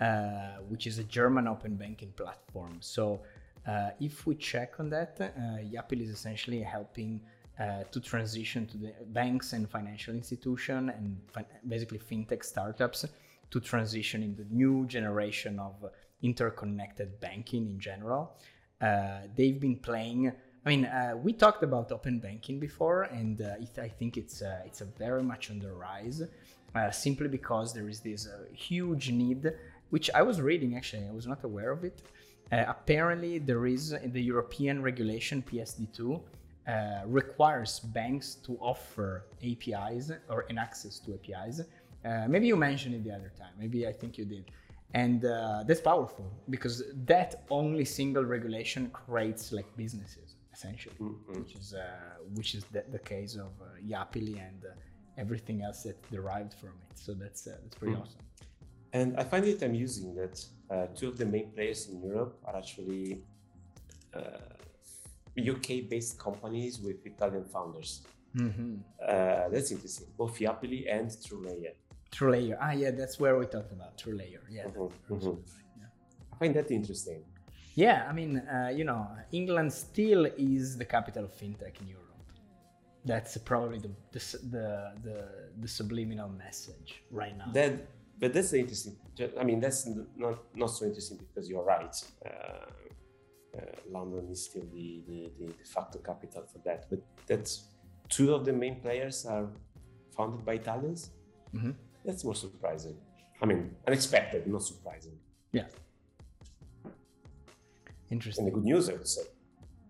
uh, 0.00 0.58
which 0.68 0.86
is 0.86 0.98
a 0.98 1.04
German 1.04 1.48
open 1.48 1.76
banking 1.76 2.12
platform. 2.12 2.76
So 2.80 3.22
uh, 3.66 3.90
if 4.00 4.26
we 4.26 4.34
check 4.34 4.74
on 4.78 4.90
that, 4.90 5.16
uh, 5.20 5.30
Yapily 5.62 6.02
is 6.02 6.10
essentially 6.10 6.60
helping 6.60 7.22
uh, 7.62 7.84
to 7.92 8.00
transition 8.00 8.66
to 8.66 8.76
the 8.76 8.92
banks 9.18 9.52
and 9.52 9.70
financial 9.70 10.12
institution 10.14 10.88
and 10.96 11.06
fin- 11.32 11.52
basically 11.68 12.00
fintech 12.10 12.42
startups 12.44 13.04
to 13.52 13.60
transition 13.60 14.20
in 14.22 14.34
the 14.34 14.46
new 14.50 14.84
generation 14.86 15.60
of 15.60 15.74
interconnected 16.22 17.20
banking 17.20 17.64
in 17.70 17.78
general. 17.78 18.32
Uh, 18.80 19.20
they've 19.36 19.60
been 19.60 19.76
playing. 19.76 20.32
I 20.66 20.68
mean, 20.68 20.86
uh, 20.86 21.14
we 21.22 21.32
talked 21.32 21.62
about 21.62 21.92
open 21.92 22.18
banking 22.18 22.58
before, 22.58 23.02
and 23.04 23.40
uh, 23.40 23.64
it, 23.64 23.78
I 23.78 23.90
think 23.98 24.16
it's 24.16 24.42
uh, 24.42 24.68
it's 24.68 24.80
very 24.98 25.22
much 25.22 25.48
on 25.52 25.60
the 25.60 25.72
rise, 25.72 26.20
simply 26.90 27.28
because 27.28 27.72
there 27.72 27.88
is 27.88 28.00
this 28.00 28.26
huge 28.52 29.10
need, 29.10 29.52
which 29.90 30.10
I 30.20 30.22
was 30.22 30.40
reading 30.40 30.74
actually. 30.76 31.06
I 31.06 31.12
was 31.12 31.28
not 31.28 31.44
aware 31.44 31.70
of 31.70 31.84
it. 31.84 32.02
Apparently, 32.50 33.38
there 33.38 33.66
is 33.66 33.92
in 33.92 34.12
the 34.12 34.22
European 34.32 34.82
regulation 34.82 35.44
PSD2 35.48 36.20
uh, 36.68 37.00
requires 37.06 37.80
banks 37.80 38.34
to 38.46 38.56
offer 38.60 39.24
APIs 39.42 40.10
or 40.28 40.46
an 40.50 40.58
access 40.58 40.98
to 41.00 41.14
APIs. 41.14 41.60
Uh, 42.04 42.26
maybe 42.28 42.46
you 42.46 42.56
mentioned 42.56 42.94
it 42.94 43.04
the 43.04 43.12
other 43.12 43.32
time. 43.38 43.52
Maybe 43.58 43.86
I 43.86 43.92
think 43.92 44.18
you 44.18 44.24
did. 44.24 44.50
And 44.94 45.24
uh, 45.24 45.64
that's 45.66 45.80
powerful 45.80 46.26
because 46.50 46.82
that 47.06 47.44
only 47.50 47.84
single 47.84 48.24
regulation 48.24 48.90
creates 48.90 49.50
like 49.52 49.66
businesses 49.76 50.36
essentially, 50.52 50.94
Mhm. 51.00 51.38
which 51.38 51.54
is 51.56 51.72
uh, 51.74 51.80
which 52.34 52.54
is 52.54 52.64
the, 52.74 52.84
the 52.90 52.98
case 52.98 53.34
of 53.36 53.52
uh, 53.60 53.68
Yapily 53.92 54.36
and 54.48 54.60
uh, 54.64 54.74
everything 55.16 55.62
else 55.62 55.82
that 55.84 55.96
derived 56.10 56.52
from 56.54 56.74
it. 56.90 56.98
So 56.98 57.14
that's 57.14 57.46
uh, 57.46 57.56
that's 57.62 57.76
pretty 57.76 57.94
Mm. 57.96 58.02
awesome. 58.02 58.20
And 58.92 59.16
I 59.18 59.24
find 59.24 59.44
it 59.46 59.62
amusing 59.62 60.14
that 60.16 60.36
uh, 60.70 60.86
two 60.94 61.08
of 61.08 61.16
the 61.16 61.24
main 61.24 61.50
players 61.54 61.88
in 61.88 62.02
Europe 62.02 62.38
are 62.44 62.56
actually 62.56 63.22
uh, 64.14 64.20
UK-based 65.38 66.18
companies 66.18 66.80
with 66.80 67.04
Italian 67.06 67.44
founders. 67.44 68.02
Mm-hmm. 68.36 68.76
Uh, 69.00 69.48
that's 69.50 69.70
interesting. 69.70 70.08
Both 70.16 70.38
Yapily 70.38 70.86
and 70.90 71.08
TrueLayer. 71.10 71.74
True 72.10 72.30
layer. 72.30 72.58
Ah, 72.60 72.72
yeah, 72.72 72.90
that's 72.90 73.18
where 73.18 73.38
we 73.38 73.46
talked 73.46 73.72
about 73.72 73.96
TrueLayer. 73.96 74.42
Yeah. 74.50 74.64
Mhm, 74.64 74.92
that's 75.08 75.24
mhm. 75.24 75.38
yeah. 75.78 75.86
I 76.32 76.36
find 76.36 76.54
that 76.54 76.70
interesting. 76.70 77.24
Yeah, 77.74 78.06
I 78.08 78.12
mean, 78.12 78.38
uh, 78.38 78.70
you 78.74 78.84
know, 78.84 79.08
England 79.32 79.72
still 79.72 80.26
is 80.36 80.76
the 80.76 80.84
capital 80.84 81.24
of 81.24 81.32
fintech 81.32 81.80
in 81.80 81.88
Europe. 81.88 82.02
That's 83.04 83.36
probably 83.38 83.78
the 83.78 83.90
the 84.12 84.20
the 84.50 84.66
the, 85.02 85.28
the 85.62 85.68
subliminal 85.68 86.28
message 86.28 87.02
right 87.10 87.36
now. 87.36 87.50
That, 87.52 87.72
but 88.20 88.34
that's 88.34 88.52
interesting. 88.52 88.96
I 89.40 89.44
mean, 89.44 89.58
that's 89.58 89.86
not 90.16 90.38
not 90.54 90.66
so 90.66 90.84
interesting 90.84 91.16
because 91.16 91.48
you're 91.48 91.64
right. 91.64 91.96
Uh, 92.26 92.70
London 93.90 94.28
is 94.30 94.44
still 94.44 94.64
the, 94.72 95.02
the, 95.08 95.30
the 95.38 95.46
de 95.52 95.64
facto 95.64 95.98
capital 95.98 96.44
for 96.52 96.58
that. 96.64 96.86
But 96.90 97.00
that's 97.26 97.64
two 98.08 98.34
of 98.34 98.44
the 98.44 98.52
main 98.52 98.76
players 98.80 99.26
are 99.26 99.46
founded 100.16 100.44
by 100.44 100.54
Italians. 100.54 101.10
Mhm. 101.54 101.74
That's 102.04 102.24
more 102.24 102.34
surprising. 102.34 102.96
I 103.42 103.46
mean, 103.46 103.74
unexpected, 103.86 104.46
not 104.46 104.62
surprising. 104.62 105.18
Yeah. 105.52 105.66
Interesting. 108.10 108.44
And 108.46 108.52
the 108.52 108.54
good 108.56 108.64
news, 108.64 108.88
I 108.88 108.92
would 108.94 109.08
say. 109.08 109.22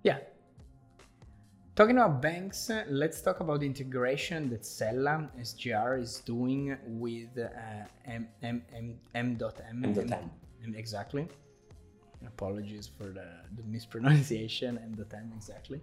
Yeah. 0.02 0.18
Talking 1.74 1.96
about 1.96 2.20
banks, 2.20 2.70
let's 2.88 3.22
talk 3.22 3.40
about 3.40 3.60
the 3.60 3.66
integration 3.66 4.50
that 4.50 4.64
Sella 4.64 5.30
SGR 5.38 6.00
is 6.00 6.20
doing 6.20 6.76
with 6.86 7.30
uh, 7.38 7.48
M, 8.04 8.28
M, 8.42 8.62
M, 8.74 8.98
M.M. 9.14 9.38
M.M. 9.84 10.30
M- 10.64 10.74
Exactly. 10.76 11.26
Apologies 12.26 12.90
for 12.96 13.08
the, 13.08 13.26
mispronunciation 13.66 14.78
and 14.78 14.96
the 14.96 15.04
mispronunciation, 15.04 15.18
M.M. 15.22 15.32
exactly. 15.36 15.80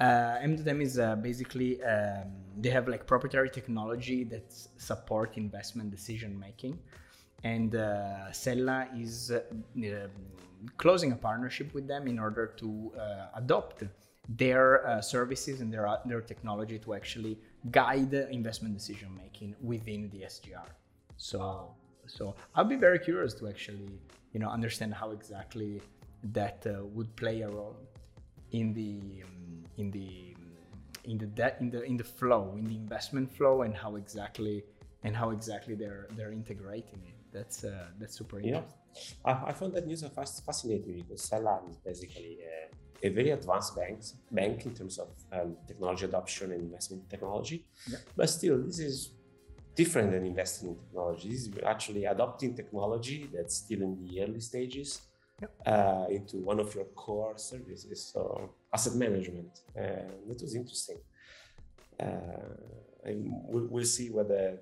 Uh, 0.00 0.36
M.M 0.40 0.80
is 0.80 0.98
uh, 0.98 1.16
basically, 1.16 1.82
um, 1.82 2.24
they 2.60 2.70
have 2.70 2.88
like 2.88 3.06
proprietary 3.06 3.50
technology 3.50 4.24
that 4.24 4.52
support 4.76 5.36
investment 5.36 5.90
decision 5.90 6.38
making. 6.38 6.78
And 7.44 7.74
uh, 7.74 8.32
Sella 8.32 8.88
is 8.96 9.30
uh, 9.30 9.40
closing 10.76 11.12
a 11.12 11.16
partnership 11.16 11.72
with 11.74 11.86
them 11.86 12.08
in 12.08 12.18
order 12.18 12.46
to 12.58 12.92
uh, 12.98 13.26
adopt 13.34 13.84
their 14.28 14.86
uh, 14.86 15.00
services 15.00 15.60
and 15.60 15.72
their, 15.72 15.98
their 16.04 16.20
technology 16.20 16.78
to 16.80 16.94
actually 16.94 17.38
guide 17.70 18.12
investment 18.14 18.74
decision 18.74 19.08
making 19.16 19.54
within 19.62 20.10
the 20.10 20.18
SGR. 20.18 20.68
So, 21.16 21.74
so 22.08 22.34
I'll 22.54 22.64
be 22.64 22.76
very 22.76 22.98
curious 22.98 23.34
to 23.34 23.48
actually, 23.48 23.90
you 24.32 24.40
know, 24.40 24.48
understand 24.48 24.94
how 24.94 25.10
exactly 25.10 25.80
that 26.32 26.66
uh, 26.66 26.84
would 26.86 27.14
play 27.16 27.42
a 27.42 27.48
role 27.48 27.76
in 28.52 28.72
the 28.74 29.22
um, 29.24 29.64
in 29.76 29.90
the 29.90 30.34
in 31.04 31.18
the 31.18 31.26
de- 31.26 31.56
in 31.60 31.70
the 31.70 31.82
in 31.82 31.96
the 31.96 32.04
flow, 32.04 32.54
in 32.56 32.64
the 32.64 32.76
investment 32.76 33.30
flow, 33.30 33.62
and 33.62 33.74
how 33.74 33.96
exactly 33.96 34.64
and 35.04 35.14
how 35.16 35.30
exactly 35.30 35.74
they're 35.74 36.08
they're 36.16 36.32
integrating 36.32 37.00
it. 37.06 37.14
That's 37.32 37.64
uh, 37.64 37.86
that's 37.98 38.16
super 38.16 38.40
Yeah. 38.40 38.46
interesting. 38.48 38.74
I, 39.24 39.32
I 39.50 39.52
found 39.52 39.74
that 39.74 39.86
news 39.86 40.02
fas- 40.14 40.40
fascinating 40.40 40.94
because 41.02 41.22
Sella 41.22 41.60
is 41.70 41.76
basically 41.76 42.38
a, 42.42 43.06
a 43.06 43.10
very 43.10 43.30
advanced 43.30 43.76
bank, 43.76 44.00
bank 44.32 44.66
in 44.66 44.74
terms 44.74 44.98
of 44.98 45.08
um, 45.32 45.56
technology 45.68 46.06
adoption 46.06 46.50
and 46.52 46.62
investment 46.62 47.08
technology. 47.08 47.64
Yeah. 47.88 47.98
But 48.16 48.28
still, 48.30 48.58
this 48.62 48.78
is 48.80 49.10
different 49.78 50.10
than 50.10 50.24
investing 50.26 50.66
in 50.70 50.76
technology. 50.84 51.26
This 51.30 51.42
is 51.46 51.50
actually 51.74 52.04
adopting 52.14 52.50
technology 52.62 53.18
that's 53.34 53.54
still 53.62 53.82
in 53.88 53.92
the 54.02 54.22
early 54.24 54.40
stages 54.40 54.90
Yep. 55.40 55.50
uh, 55.66 56.06
into 56.18 56.36
one 56.50 56.58
of 56.64 56.74
your 56.74 56.86
core 57.04 57.34
services. 57.38 57.98
So 58.12 58.20
asset 58.74 58.94
management. 59.06 59.52
Uh, 59.80 60.10
that 60.28 60.38
was 60.42 60.54
interesting. 60.62 60.98
Uh, 62.00 62.54
and 63.04 63.18
we'll, 63.50 63.68
we'll 63.72 63.84
see 63.98 64.08
whether 64.10 64.58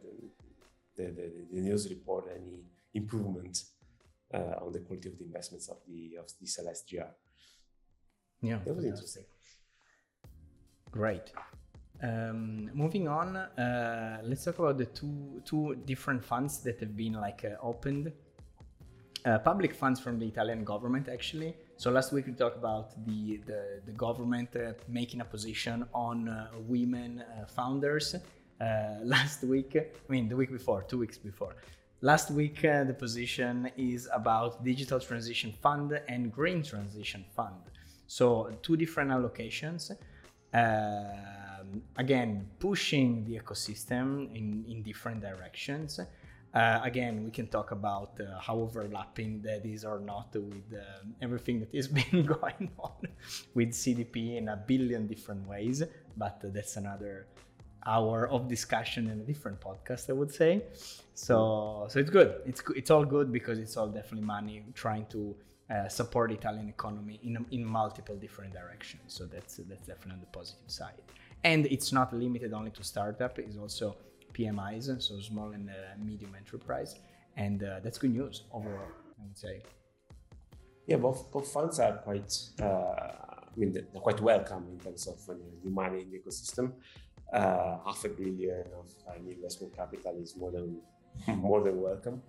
the, 0.97 1.03
the, 1.03 1.05
the, 1.19 1.27
the 1.55 1.61
news 1.69 1.89
report 1.89 2.25
any 2.41 2.59
improvement 2.93 3.55
uh, 4.35 4.65
on 4.65 4.71
the 4.73 4.81
quality 4.81 5.09
of 5.09 5.17
the 5.19 5.25
investments 5.25 5.67
of 5.69 5.79
the 5.89 6.01
of 6.23 6.27
the 6.39 6.47
Sella 6.47 6.73
SGR. 6.73 7.09
Yeah, 8.43 8.59
That 8.67 8.77
was 8.77 8.85
interesting. 8.85 9.25
Great. 10.91 11.27
Um, 12.03 12.71
moving 12.75 13.09
on, 13.09 13.37
uh, 13.37 14.21
let's 14.23 14.45
talk 14.45 14.59
about 14.59 14.77
the 14.77 14.87
two 14.87 15.41
two 15.45 15.77
different 15.87 16.23
funds 16.23 16.59
that 16.59 16.79
have 16.81 16.97
been 16.97 17.15
like 17.15 17.45
uh, 17.45 17.57
opened. 17.63 18.13
Uh, 19.25 19.39
public 19.39 19.75
funds 19.75 19.99
from 19.99 20.19
the 20.19 20.27
Italian 20.27 20.63
government, 20.63 21.09
actually. 21.09 21.57
So 21.79 21.91
last 21.91 22.13
week 22.13 22.27
we 22.27 22.33
talked 22.33 22.59
about 22.59 23.05
the 23.07 23.39
the, 23.47 23.81
the 23.87 23.93
government 23.93 24.55
uh, 24.55 24.73
making 24.89 25.21
a 25.21 25.25
position 25.25 25.87
on 25.95 26.29
uh, 26.29 26.49
women 26.69 27.23
uh, 27.23 27.47
founders. 27.47 28.15
last 29.03 29.43
week, 29.45 29.77
I 29.77 30.13
mean 30.13 30.29
the 30.29 30.37
week 30.37 30.51
before, 30.51 30.83
two 30.83 30.99
weeks 30.99 31.19
before. 31.19 31.57
Last 32.03 32.31
week 32.31 32.63
the 32.63 32.97
position 32.99 33.71
is 33.77 34.09
about 34.13 34.63
digital 34.65 35.01
transition 35.01 35.53
fund 35.63 35.99
and 36.09 36.33
green 36.33 36.63
transition 36.63 37.25
fund. 37.35 37.57
So 38.07 38.51
two 38.63 38.77
different 38.77 39.11
allocations. 39.11 39.91
Um, 40.55 41.46
again, 41.97 42.49
pushing 42.59 43.25
the 43.25 43.39
ecosystem 43.39 44.35
in, 44.35 44.65
in 44.69 44.83
different 44.83 45.21
directions. 45.21 46.01
Uh, 46.55 46.81
again, 46.83 47.25
we 47.25 47.31
can 47.31 47.47
talk 47.49 47.71
about 47.71 48.19
uh, 48.21 48.39
how 48.41 48.57
overlapping 48.59 49.43
that 49.43 49.67
is 49.67 49.85
or 49.85 50.01
not 50.01 50.35
with 50.35 50.73
uh, 50.73 50.83
everything 51.21 51.61
that 51.61 51.75
has 51.75 51.89
been 52.01 52.25
going 52.25 52.71
on 52.79 53.03
with 53.55 53.71
CDP 53.73 54.39
in 54.39 54.49
a 54.49 54.57
billion 54.57 55.07
different 55.07 55.47
ways, 55.47 55.83
but 56.17 56.41
that's 56.55 56.77
another 56.77 57.27
hour 57.87 58.29
of 58.29 58.49
discussion 58.49 59.09
in 59.09 59.21
a 59.21 59.25
different 59.25 59.61
podcast, 59.61 60.11
I 60.11 60.15
would 60.15 60.33
say. 60.33 60.65
So, 61.15 61.87
so 61.89 61.99
it's 61.99 62.11
good. 62.11 62.41
It's 62.45 62.63
it's 62.75 62.91
all 62.91 63.05
good 63.05 63.33
because 63.33 63.59
it's 63.59 63.77
all 63.77 63.89
definitely 63.89 64.27
money 64.27 64.65
trying 64.75 65.07
to 65.07 65.37
uh, 65.69 65.89
support 65.89 66.31
Italian 66.31 66.69
economy 66.69 67.19
in 67.25 67.45
in 67.51 67.65
multiple 67.65 68.17
different 68.17 68.53
directions. 68.53 69.03
So 69.09 69.27
that's 69.27 69.57
that's 69.69 69.87
definitely 69.87 70.13
on 70.13 70.21
the 70.21 70.27
positive 70.39 70.71
side. 70.71 71.03
And 71.45 71.67
it's 71.67 71.93
not 71.93 72.13
limited 72.13 72.53
only 72.53 72.71
to 72.73 72.85
startup 72.85 73.39
it's 73.39 73.57
also 73.57 73.97
pmis 74.33 75.03
so 75.03 75.19
small 75.21 75.51
and 75.53 75.69
uh, 75.71 75.75
medium 75.99 76.35
enterprise. 76.37 76.95
And 77.37 77.63
uh, 77.63 77.81
that's 77.83 77.99
good 77.99 78.13
news 78.13 78.45
overall 78.53 78.93
i 79.19 79.23
would 79.27 79.37
say. 79.37 79.63
Yeah 80.87 80.99
both, 80.99 81.31
both 81.33 81.49
funds 81.49 81.81
are 81.81 81.97
quite 81.99 82.33
uh, 82.63 82.65
i 83.53 83.57
mean 83.57 83.73
they're 83.73 84.05
quite 84.09 84.21
welcome 84.21 84.65
in 84.73 84.79
terms 84.79 85.07
of 85.09 85.19
new 85.65 85.71
money 85.71 86.03
in 86.03 86.11
the 86.11 86.19
ecosystem. 86.19 86.73
Uh, 87.33 87.79
half 87.85 88.05
a 88.05 88.09
billion 88.09 88.65
of 88.81 88.89
new 89.25 89.33
investment 89.33 89.75
capital 89.77 90.15
is 90.23 90.37
more 90.37 90.53
than 90.53 90.81
more 91.49 91.61
than 91.65 91.81
welcome. 91.81 92.23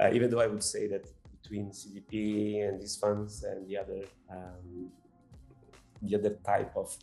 Uh, 0.00 0.10
even 0.12 0.30
though 0.30 0.40
i 0.40 0.46
would 0.46 0.62
say 0.62 0.86
that 0.86 1.04
between 1.48 1.70
cdp 1.70 2.68
and 2.68 2.80
these 2.80 2.96
funds 2.96 3.44
and 3.44 3.66
the 3.68 3.76
other 3.76 4.02
um, 4.30 4.90
the 6.02 6.14
other 6.14 6.38
type 6.44 6.72
of 6.76 6.96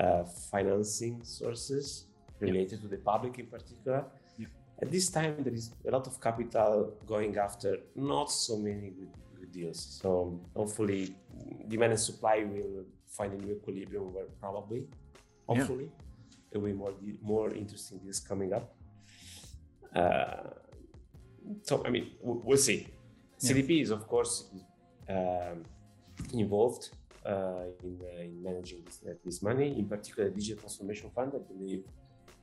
uh, 0.00 0.24
financing 0.50 1.22
sources 1.24 2.06
related 2.40 2.80
to 2.80 2.88
the 2.88 2.96
public 2.98 3.38
in 3.38 3.46
particular. 3.46 4.04
At 4.82 4.90
this 4.90 5.08
time, 5.08 5.36
there 5.38 5.54
is 5.54 5.70
a 5.86 5.90
lot 5.90 6.06
of 6.08 6.20
capital 6.20 6.94
going 7.06 7.38
after 7.38 7.78
not 7.94 8.30
so 8.30 8.56
many 8.56 8.90
good, 8.90 9.12
good 9.38 9.52
deals. 9.52 9.98
So 10.02 10.40
hopefully, 10.56 11.14
demand 11.68 11.92
and 11.92 12.00
supply 12.00 12.44
will 12.44 12.84
find 13.06 13.32
a 13.34 13.36
new 13.36 13.54
equilibrium 13.54 14.12
where 14.12 14.24
probably, 14.40 14.82
hopefully, 15.46 15.84
yeah. 15.84 16.38
there 16.50 16.60
will 16.60 16.72
be 16.72 16.74
more 16.74 16.94
more 17.22 17.54
interesting 17.54 17.98
deals 17.98 18.18
coming 18.18 18.52
up. 18.52 18.74
Uh, 19.94 20.50
so 21.62 21.82
I 21.86 21.90
mean, 21.90 22.10
we'll 22.20 22.58
see. 22.58 22.88
Yeah. 23.44 23.56
CDP 23.56 23.82
is 23.82 23.90
of 23.90 24.06
course 24.06 24.50
um, 25.08 25.62
involved 26.32 26.90
uh, 27.26 27.64
in, 27.82 27.98
uh, 28.02 28.22
in 28.22 28.42
managing 28.42 28.82
this, 28.84 29.00
uh, 29.06 29.14
this, 29.24 29.42
money. 29.42 29.78
In 29.78 29.86
particular, 29.86 30.28
the 30.28 30.34
Digital 30.34 30.60
Transformation 30.60 31.10
Fund, 31.14 31.32
I 31.34 31.38
believe, 31.52 31.84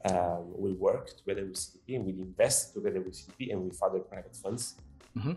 um, 0.10 0.44
will 0.62 0.74
work 0.74 1.16
together 1.16 1.46
with 1.46 1.56
CDP 1.56 1.96
and 1.98 2.06
will 2.06 2.20
invest 2.20 2.74
together 2.74 3.02
with 3.02 3.14
CDP 3.14 3.52
and 3.52 3.64
with 3.64 3.82
other 3.84 4.00
private 4.00 4.36
funds 4.36 4.76
mm-hmm. 5.16 5.34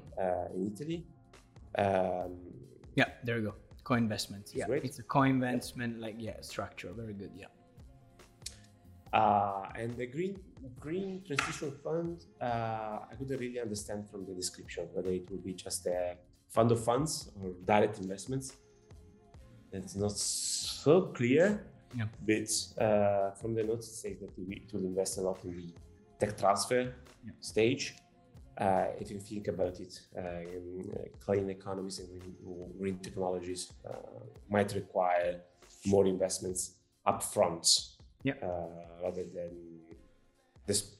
in 0.54 0.72
Italy. 0.72 1.06
Um, 1.76 2.38
yeah, 2.94 3.08
there 3.22 3.38
you 3.38 3.44
go. 3.48 3.54
Co-investments. 3.84 4.54
Yeah, 4.54 4.66
great. 4.66 4.84
it's 4.84 4.98
a 4.98 5.02
co-investment 5.02 6.00
like 6.00 6.14
yeah 6.18 6.40
structure. 6.40 6.90
Very 6.96 7.12
good. 7.12 7.32
Yeah. 7.36 7.46
Uh, 9.12 9.68
and 9.76 9.94
the 9.96 10.06
green 10.06 10.38
green 10.80 11.22
transition 11.26 11.72
fund, 11.82 12.24
uh, 12.40 13.00
I 13.10 13.14
couldn't 13.18 13.38
really 13.38 13.60
understand 13.60 14.08
from 14.10 14.26
the 14.26 14.34
description 14.34 14.88
whether 14.92 15.10
it 15.10 15.30
will 15.30 15.38
be 15.38 15.54
just 15.54 15.86
a 15.86 16.16
fund 16.48 16.70
of 16.72 16.82
funds 16.84 17.30
or 17.42 17.50
direct 17.64 17.98
investments 17.98 18.56
it's 19.74 19.96
not 19.96 20.12
so 20.16 21.02
clear. 21.02 21.64
Yeah. 21.96 22.06
But 22.26 22.82
uh, 22.82 23.30
from 23.32 23.54
the 23.54 23.64
notes, 23.64 23.88
it 23.88 23.94
says 23.94 24.16
that 24.20 24.30
it 24.38 24.72
will 24.72 24.84
invest 24.84 25.18
a 25.18 25.22
lot 25.22 25.44
in 25.44 25.56
the 25.56 25.72
tech 26.18 26.36
transfer 26.38 26.82
yeah. 27.24 27.32
stage. 27.40 27.96
Uh, 28.56 28.86
if 29.00 29.10
you 29.10 29.18
think 29.18 29.48
about 29.48 29.80
it, 29.80 30.00
uh, 30.16 30.20
in, 30.20 30.88
uh, 30.94 31.02
clean 31.24 31.50
economies 31.50 31.98
and 31.98 32.08
green, 32.08 32.36
green 32.78 32.98
technologies 32.98 33.72
uh, 33.88 33.94
might 34.48 34.72
require 34.74 35.40
more 35.86 36.06
investments 36.06 36.76
upfront 37.06 37.90
yeah. 38.22 38.32
Uh, 38.42 39.02
rather 39.02 39.24
than 39.24 39.50
this 40.66 40.96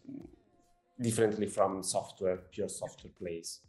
differently 1.00 1.46
from 1.46 1.83
software, 1.83 2.38
pure 2.53 2.68
software 2.68 3.12
plays. 3.18 3.61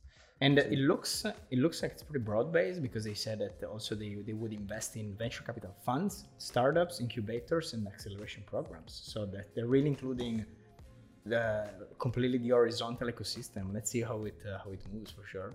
And 0.42 0.60
it 0.60 0.80
looks 0.80 1.26
it 1.50 1.60
looks 1.60 1.82
like 1.82 1.92
it's 1.94 2.04
pretty 2.04 2.24
broad 2.24 2.52
based 2.52 2.82
because 2.82 3.06
they 3.06 3.14
said 3.14 3.40
that 3.40 3.66
also 3.66 3.96
they, 3.96 4.18
they 4.28 4.34
would 4.34 4.52
invest 4.52 4.98
in 4.98 5.16
venture 5.16 5.44
capital 5.44 5.74
funds, 5.86 6.26
startups, 6.38 7.00
incubators, 7.00 7.74
and 7.74 7.88
acceleration 7.88 8.44
programs. 8.46 9.02
So 9.06 9.26
that 9.28 9.56
they're 9.56 9.68
really 9.68 9.88
including 9.88 10.46
the 11.26 11.70
completely 12.00 12.38
the 12.38 12.50
horizontal 12.50 13.08
ecosystem. 13.08 13.74
Let's 13.74 13.90
see 13.92 14.02
how 14.02 14.26
it 14.26 14.38
uh, 14.46 14.58
how 14.64 14.72
it 14.72 14.82
moves 14.94 15.12
for 15.12 15.26
sure. 15.26 15.54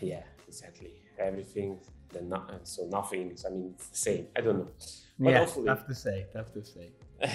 Yeah, 0.00 0.24
exactly. 0.48 0.94
Everything, 1.18 1.78
the 2.12 2.20
not, 2.20 2.66
so 2.66 2.86
nothing. 2.86 3.36
I 3.46 3.50
mean, 3.50 3.74
it's 3.76 3.88
the 3.88 3.96
same. 3.96 4.26
I 4.36 4.40
don't 4.40 4.58
know. 4.58 4.68
But 5.20 5.30
yeah, 5.30 5.46
tough 5.66 5.86
to 5.86 5.94
say. 5.94 6.26
Tough 6.32 6.52
to 6.54 6.64
say. 6.64 6.90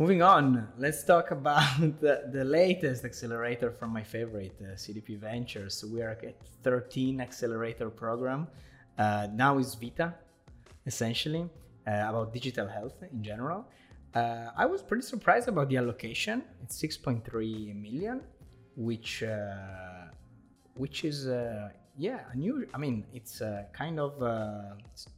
Moving 0.00 0.22
on, 0.22 0.66
let's 0.78 1.04
talk 1.04 1.30
about 1.30 1.78
the, 2.00 2.22
the 2.32 2.42
latest 2.42 3.04
accelerator 3.04 3.70
from 3.70 3.90
my 3.92 4.02
favorite, 4.02 4.56
uh, 4.62 4.68
CDP 4.74 5.18
Ventures. 5.18 5.84
We 5.84 6.00
are 6.00 6.12
at 6.12 6.36
13 6.62 7.20
accelerator 7.20 7.90
program. 7.90 8.48
Uh, 8.96 9.28
now 9.34 9.58
is 9.58 9.74
Vita, 9.74 10.14
essentially, 10.86 11.50
uh, 11.86 11.90
about 12.08 12.32
digital 12.32 12.66
health 12.66 12.94
in 13.12 13.22
general. 13.22 13.66
Uh, 14.14 14.46
I 14.56 14.64
was 14.64 14.80
pretty 14.80 15.02
surprised 15.02 15.48
about 15.48 15.68
the 15.68 15.76
allocation. 15.76 16.44
It's 16.62 16.80
6.3 16.80 17.78
million, 17.78 18.22
which 18.76 19.22
uh, 19.22 20.06
which 20.76 21.04
is 21.04 21.28
uh, 21.28 21.68
yeah 21.98 22.20
new. 22.34 22.66
I 22.72 22.78
mean, 22.78 23.04
it's 23.12 23.42
kind 23.74 24.00
of 24.00 24.12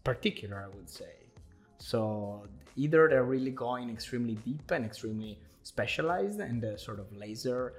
particular, 0.03 0.68
I 0.68 0.77
would 0.77 0.90
say. 0.90 1.14
So 1.79 2.49
either 2.77 3.09
they're 3.09 3.25
really 3.25 3.51
going 3.51 3.91
extremely 3.91 4.35
deep 4.37 4.71
and 4.71 4.85
extremely 4.85 5.39
specialized 5.63 6.41
and 6.41 6.61
the 6.61 6.77
sort 6.77 6.99
of 6.99 7.07
laser 7.17 7.75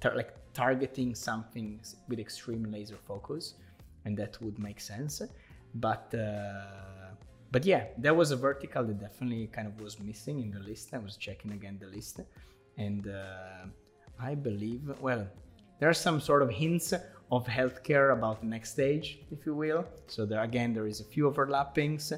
tar- 0.00 0.16
like 0.16 0.34
targeting 0.52 1.14
something 1.14 1.80
with 2.08 2.18
extreme 2.18 2.64
laser 2.64 2.96
focus 3.06 3.54
and 4.04 4.16
that 4.16 4.40
would 4.42 4.58
make 4.58 4.80
sense. 4.80 5.22
But 5.74 6.14
uh, 6.14 7.14
but 7.50 7.64
yeah 7.64 7.84
there 7.98 8.14
was 8.14 8.30
a 8.30 8.36
vertical 8.36 8.84
that 8.84 8.98
definitely 8.98 9.46
kind 9.46 9.68
of 9.68 9.80
was 9.80 9.98
missing 10.00 10.40
in 10.40 10.50
the 10.50 10.60
list. 10.60 10.92
I 10.92 10.98
was 10.98 11.16
checking 11.16 11.52
again 11.52 11.78
the 11.80 11.86
list. 11.86 12.20
And 12.78 13.08
uh, 13.08 13.66
i 14.20 14.34
believe 14.34 14.82
well 15.00 15.26
there 15.78 15.88
are 15.88 16.00
some 16.08 16.20
sort 16.20 16.42
of 16.42 16.50
hints 16.50 16.92
of 17.36 17.46
healthcare 17.46 18.12
about 18.12 18.40
the 18.40 18.46
next 18.46 18.70
stage 18.72 19.20
if 19.30 19.46
you 19.46 19.54
will. 19.54 19.84
So 20.06 20.26
there 20.26 20.42
again 20.42 20.72
there 20.74 20.86
is 20.86 21.00
a 21.00 21.04
few 21.04 21.30
overlappings 21.30 22.12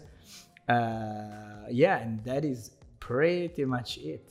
uh, 0.69 1.67
yeah, 1.71 1.99
and 1.99 2.23
that 2.25 2.45
is 2.45 2.73
pretty 3.01 3.65
much 3.65 3.99
it. 3.99 4.31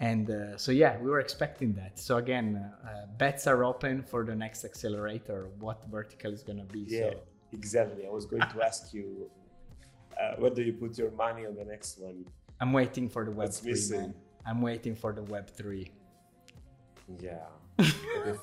And 0.00 0.30
uh, 0.30 0.56
so, 0.56 0.72
yeah, 0.72 0.98
we 0.98 1.10
were 1.10 1.20
expecting 1.20 1.72
that. 1.74 1.98
So, 1.98 2.16
again, 2.16 2.56
uh, 2.84 3.06
bets 3.18 3.46
are 3.46 3.64
open 3.64 4.02
for 4.02 4.24
the 4.24 4.34
next 4.34 4.64
accelerator, 4.64 5.50
what 5.60 5.84
vertical 5.88 6.32
is 6.32 6.42
going 6.42 6.58
to 6.58 6.64
be. 6.64 6.80
Yeah, 6.88 7.10
so. 7.10 7.20
exactly. 7.52 8.06
I 8.06 8.10
was 8.10 8.26
going 8.26 8.42
to 8.42 8.64
ask 8.64 8.92
you, 8.92 9.30
uh, 10.20 10.34
where 10.38 10.50
do 10.50 10.62
you 10.62 10.72
put 10.72 10.98
your 10.98 11.12
money 11.12 11.46
on 11.46 11.54
the 11.54 11.64
next 11.64 12.00
one? 12.00 12.24
I'm 12.60 12.72
waiting 12.72 13.08
for 13.08 13.24
the 13.24 13.30
Web3, 13.30 13.90
man. 13.92 14.14
I'm 14.44 14.60
waiting 14.60 14.96
for 14.96 15.12
the 15.12 15.22
Web3. 15.22 15.88
Yeah. 17.20 17.36
the 17.76 18.38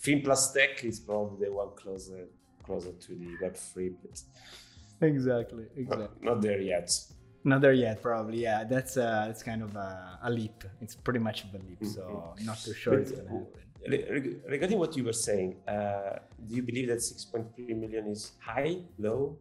Fin 0.00 0.22
plus 0.22 0.52
Tech 0.52 0.84
is 0.84 1.00
probably 1.00 1.46
the 1.46 1.52
one 1.52 1.70
closer 1.76 2.26
closer 2.62 2.92
to 2.92 3.14
the 3.14 3.36
Web3, 3.42 3.94
but 4.02 4.22
exactly 5.02 5.64
exactly 5.76 6.08
not, 6.20 6.22
not, 6.22 6.42
there 6.42 6.60
yet 6.60 6.90
not 7.44 7.60
there 7.60 7.72
yet 7.72 8.00
probably 8.02 8.42
yeah 8.42 8.64
that's 8.64 8.96
uh 8.96 9.26
it's 9.28 9.42
kind 9.42 9.62
of 9.62 9.74
a, 9.76 10.18
a 10.22 10.30
leap 10.30 10.64
it's 10.80 10.94
pretty 10.94 11.18
much 11.18 11.44
of 11.44 11.54
a 11.54 11.58
leap 11.58 11.84
so 11.84 12.02
mm-hmm. 12.02 12.46
not 12.46 12.58
too 12.58 12.72
sure 12.72 12.94
but, 12.94 13.02
it's 13.02 13.12
gonna 13.12 13.28
happen 13.28 14.40
regarding 14.48 14.78
what 14.78 14.96
you 14.96 15.04
were 15.04 15.12
saying 15.12 15.56
uh, 15.66 16.18
do 16.46 16.54
you 16.54 16.62
believe 16.62 16.88
that 16.88 16.98
6.3 16.98 17.76
million 17.76 18.06
is 18.06 18.32
high 18.40 18.76
low 18.98 19.36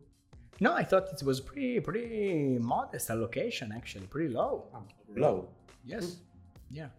No, 0.62 0.76
I 0.76 0.84
thought 0.84 1.12
it 1.12 1.24
was 1.24 1.42
pretty 1.42 1.80
pretty 1.80 2.60
modest 2.60 3.10
allocation 3.10 3.72
actually, 3.76 4.06
pretty 4.06 4.32
low. 4.32 4.68
Low. 5.16 5.50
Yes. 5.84 6.18
Yeah. 6.70 6.90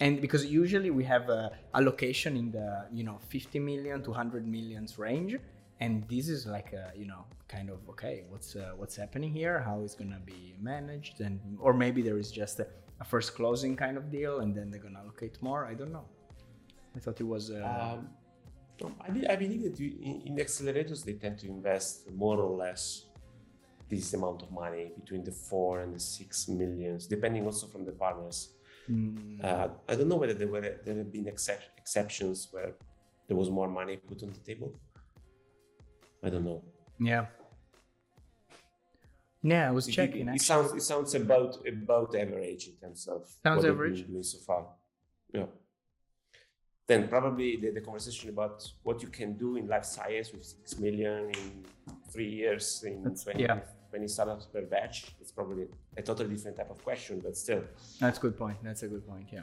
And 0.00 0.20
because 0.20 0.44
usually 0.44 0.90
we 0.90 1.04
have 1.04 1.28
a 1.28 1.52
allocation 1.72 2.36
in 2.36 2.50
the 2.50 2.86
you 2.92 3.04
know 3.04 3.18
50 3.28 3.60
million 3.60 4.02
to 4.02 4.10
100 4.10 4.46
millions 4.46 4.98
range, 4.98 5.36
and 5.82 5.92
this 6.12 6.26
is 6.34 6.40
like 6.56 6.70
a, 6.82 6.84
you 7.00 7.06
know 7.12 7.22
kind 7.54 7.68
of 7.74 7.78
okay, 7.92 8.16
what's 8.32 8.50
uh, 8.56 8.72
what's 8.80 8.96
happening 9.02 9.32
here? 9.40 9.56
How 9.68 9.76
it's 9.84 9.96
gonna 10.02 10.22
be 10.34 10.40
managed, 10.72 11.16
and 11.26 11.34
or 11.64 11.72
maybe 11.84 12.00
there 12.08 12.18
is 12.24 12.30
just 12.42 12.54
a, 12.64 12.66
a 13.04 13.04
first 13.12 13.28
closing 13.38 13.74
kind 13.84 13.96
of 14.00 14.04
deal, 14.18 14.34
and 14.42 14.50
then 14.56 14.66
they're 14.70 14.84
gonna 14.86 15.02
allocate 15.04 15.36
more. 15.48 15.60
I 15.72 15.74
don't 15.80 15.92
know. 15.98 16.06
I 16.96 16.98
thought 17.04 17.18
it 17.24 17.28
was. 17.36 17.44
Uh, 17.50 17.60
Um, 17.84 18.00
no, 18.80 18.86
I, 19.06 19.08
be- 19.16 19.28
I 19.34 19.36
believe 19.44 19.62
that 19.66 19.76
you, 19.82 19.88
in, 20.10 20.14
in 20.28 20.32
accelerators 20.46 21.00
they 21.08 21.16
tend 21.24 21.36
to 21.42 21.46
invest 21.58 21.94
more 22.22 22.38
or 22.46 22.52
less 22.64 22.82
this 23.92 24.06
amount 24.18 24.38
of 24.44 24.50
money 24.64 24.84
between 25.00 25.22
the 25.28 25.34
four 25.48 25.72
and 25.82 25.90
the 25.96 26.02
six 26.16 26.32
millions, 26.60 27.00
depending 27.14 27.42
also 27.50 27.66
from 27.72 27.82
the 27.88 27.94
partners. 28.04 28.38
mm, 28.90 29.44
Uh, 29.48 29.68
I 29.90 29.92
don't 29.96 30.08
know 30.12 30.20
whether 30.22 30.36
there 30.42 30.50
were 30.54 30.64
there 30.86 30.96
have 31.02 31.10
been 31.16 31.28
excep- 31.34 31.68
exceptions 31.82 32.36
where 32.54 32.70
there 33.26 33.38
was 33.42 33.48
more 33.58 33.68
money 33.80 33.94
put 34.10 34.18
on 34.26 34.30
the 34.38 34.42
table. 34.50 34.70
I 36.22 36.30
don't 36.30 36.44
know. 36.44 36.62
yeah. 37.00 37.26
Yeah, 39.44 39.68
I 39.68 39.72
was 39.72 39.88
It- 39.88 39.92
checking. 39.92 40.28
It, 40.28 40.36
it 40.36 40.40
sounds 40.42 40.72
it 40.72 40.82
sounds 40.82 41.14
about 41.16 41.52
about 41.66 42.14
average 42.14 42.68
in 42.68 42.74
terms 42.76 43.08
of 43.08 43.28
Sounds 43.42 43.64
average. 43.64 44.06
doing 44.06 44.22
so 44.22 44.38
far. 44.38 44.66
Yeah. 45.32 45.46
Then 46.86 47.08
probably 47.08 47.56
the, 47.56 47.70
the 47.70 47.80
conversation 47.80 48.28
about 48.30 48.62
what 48.84 49.02
you 49.02 49.08
can 49.08 49.36
do 49.36 49.56
in 49.56 49.66
life 49.66 49.84
science 49.84 50.32
with 50.32 50.44
six 50.44 50.78
million 50.78 51.30
in 51.30 51.64
three 52.12 52.28
years 52.30 52.84
in 52.86 53.02
That's- 53.02 53.24
20, 53.24 53.42
yeah. 53.42 53.60
20 53.90 54.06
startups 54.08 54.46
per 54.46 54.62
batch. 54.62 54.96
It's 55.20 55.32
probably 55.32 55.66
a 55.96 56.02
totally 56.02 56.28
different 56.34 56.56
type 56.56 56.70
of 56.70 56.82
question, 56.84 57.20
but 57.20 57.36
still. 57.36 57.64
That's 57.98 58.18
a 58.18 58.20
good 58.20 58.38
point. 58.38 58.58
That's 58.62 58.84
a 58.84 58.88
good 58.88 59.04
point. 59.06 59.26
Yeah. 59.32 59.42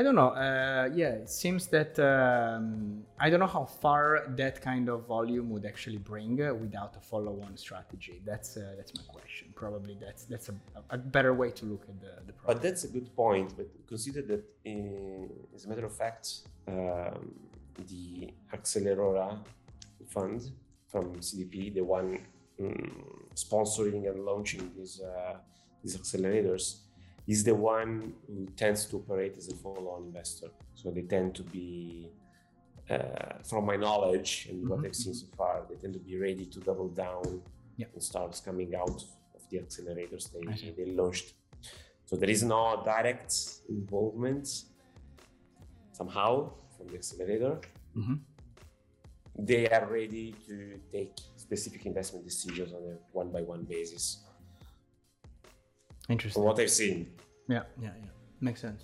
I 0.00 0.02
don't 0.02 0.14
know. 0.14 0.30
Uh, 0.30 0.88
yeah, 0.94 1.24
it 1.24 1.28
seems 1.28 1.66
that 1.66 1.92
um, 1.98 3.04
I 3.18 3.28
don't 3.28 3.40
know 3.44 3.54
how 3.58 3.66
far 3.66 4.24
that 4.42 4.62
kind 4.62 4.88
of 4.88 5.06
volume 5.06 5.50
would 5.50 5.66
actually 5.66 5.98
bring 5.98 6.32
uh, 6.42 6.54
without 6.54 6.96
a 6.96 7.00
follow-on 7.00 7.54
strategy. 7.58 8.22
That's 8.24 8.56
uh, 8.56 8.72
that's 8.78 8.92
my 8.94 9.02
question. 9.16 9.48
Probably 9.54 9.98
that's 10.00 10.24
that's 10.24 10.48
a, 10.48 10.54
a 10.88 10.96
better 10.96 11.34
way 11.34 11.50
to 11.50 11.66
look 11.66 11.84
at 11.92 12.00
the 12.00 12.12
the 12.26 12.32
But 12.46 12.62
that's 12.62 12.84
a 12.84 12.88
good 12.96 13.14
point. 13.14 13.48
But 13.58 13.68
consider 13.86 14.22
that, 14.22 14.42
in, 14.64 15.28
as 15.54 15.66
a 15.66 15.68
matter 15.68 15.84
of 15.84 15.94
fact, 15.94 16.26
um, 16.66 17.34
the 17.90 18.32
Acceleratori 18.54 19.36
fund 20.14 20.40
from 20.92 21.04
CDP, 21.28 21.74
the 21.74 21.82
one 21.82 22.08
um, 22.58 23.26
sponsoring 23.34 24.08
and 24.10 24.24
launching 24.24 24.62
these 24.74 25.02
uh, 25.02 25.36
these 25.82 25.94
accelerators, 25.98 26.64
is 27.26 27.44
the 27.44 27.54
one 27.54 28.12
who 28.26 28.46
tends 28.56 28.86
to 28.86 28.96
operate 28.96 29.34
as 29.36 29.48
a 29.48 29.56
follow-on 29.56 30.04
investor. 30.04 30.48
So 30.74 30.90
they 30.90 31.02
tend 31.02 31.34
to 31.36 31.42
be, 31.42 32.10
uh, 32.88 33.34
from 33.44 33.66
my 33.66 33.76
knowledge 33.76 34.48
and 34.50 34.68
what 34.68 34.80
Mhm, 34.80 34.86
I've 34.86 34.96
seen 34.96 35.14
so 35.14 35.26
far, 35.36 35.66
they 35.68 35.76
tend 35.76 35.94
to 35.94 36.00
be 36.00 36.18
ready 36.18 36.46
to 36.46 36.58
double 36.60 36.88
down 36.88 37.42
Yeah. 37.76 37.86
and 37.94 38.02
start 38.02 38.40
coming 38.44 38.74
out 38.74 38.98
of 39.36 39.42
the 39.50 39.58
accelerators 39.58 40.24
I 40.48 40.54
see. 40.56 40.70
they, 40.70 40.84
they 40.84 40.90
launched. 40.92 41.34
So 42.06 42.16
there 42.16 42.30
is 42.30 42.42
no 42.42 42.82
direct 42.84 43.32
involvement 43.68 44.46
somehow 45.92 46.52
from 46.76 46.88
the 46.88 46.96
accelerator. 46.96 47.60
Mhm. 47.96 48.20
They 49.38 49.68
are 49.68 49.86
ready 49.86 50.34
to 50.46 50.78
take 50.92 51.12
specific 51.36 51.86
investment 51.86 52.24
decisions 52.24 52.72
on 52.72 52.82
a 52.92 52.96
one 53.12 53.30
by 53.30 53.42
one 53.42 53.64
basis. 53.64 54.24
Interesting. 56.10 56.42
From 56.42 56.46
what 56.48 56.58
I've 56.60 56.70
seen, 56.70 57.10
Yeah, 57.48 57.62
yeah, 57.80 57.90
yeah. 58.02 58.10
Makes 58.40 58.60
sense. 58.60 58.82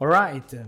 All 0.00 0.06
right. 0.08 0.54
uh, 0.54 0.64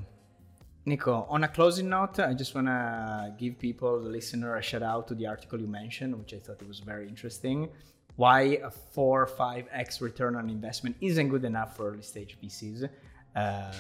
Nico, 0.87 1.27
on 1.31 1.45
a 1.45 1.49
closing 1.49 1.89
note, 1.89 2.21
I 2.21 2.35
just 2.35 2.55
want 2.55 2.67
to 2.67 3.35
give 3.39 3.59
people, 3.59 4.03
the 4.03 4.09
listener, 4.11 4.57
a 4.57 4.63
shout 4.63 4.83
out 4.83 5.09
to 5.09 5.15
the 5.15 5.27
article 5.27 5.59
you 5.59 5.67
mentioned, 5.67 6.15
which 6.19 6.35
I 6.35 6.39
thought 6.39 6.61
it 6.61 6.69
was 6.69 6.81
very 6.81 7.09
interesting. 7.09 7.71
Why 8.17 8.41
a 8.63 8.71
4 8.71 9.23
or 9.23 9.27
5x 9.27 10.01
return 10.03 10.37
on 10.37 10.51
investment 10.51 10.97
isn't 11.01 11.29
good 11.29 11.45
enough 11.45 11.77
for 11.77 11.91
early 11.91 12.03
stage 12.03 12.37
VCs. 12.43 12.89
Uh, 13.35 13.73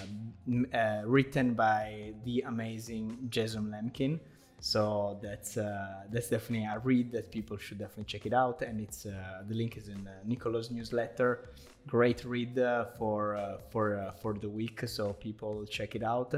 uh, 0.74 1.02
written 1.04 1.54
by 1.54 2.12
the 2.24 2.40
amazing 2.40 3.18
Jason 3.28 3.66
Lemkin. 3.66 4.18
So 4.64 5.18
that's 5.20 5.58
uh, 5.58 6.04
that's 6.10 6.30
definitely 6.30 6.64
a 6.64 6.78
read 6.78 7.12
that 7.12 7.30
people 7.30 7.58
should 7.58 7.78
definitely 7.78 8.04
check 8.04 8.24
it 8.24 8.32
out. 8.32 8.62
And 8.62 8.80
it's 8.80 9.04
uh, 9.04 9.42
the 9.46 9.54
link 9.54 9.76
is 9.76 9.88
in 9.88 10.06
uh, 10.06 10.12
Nicolo's 10.24 10.70
newsletter. 10.70 11.50
Great 11.86 12.24
read 12.24 12.58
uh, 12.58 12.86
for 12.96 13.36
uh, 13.36 13.58
for 13.70 13.98
uh, 13.98 14.12
for 14.12 14.32
the 14.32 14.48
week. 14.48 14.88
So 14.88 15.12
people 15.12 15.66
check 15.66 15.94
it 15.96 16.02
out. 16.02 16.32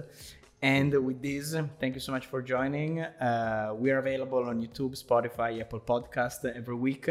And 0.60 0.92
with 1.06 1.22
this, 1.22 1.54
thank 1.78 1.94
you 1.94 2.00
so 2.00 2.10
much 2.10 2.26
for 2.26 2.42
joining. 2.42 2.96
We 3.82 3.92
are 3.92 3.98
available 3.98 4.42
on 4.50 4.60
YouTube, 4.60 5.00
Spotify, 5.00 5.60
Apple 5.60 5.82
Podcast 5.92 6.40
every 6.52 6.74
week, 6.74 7.08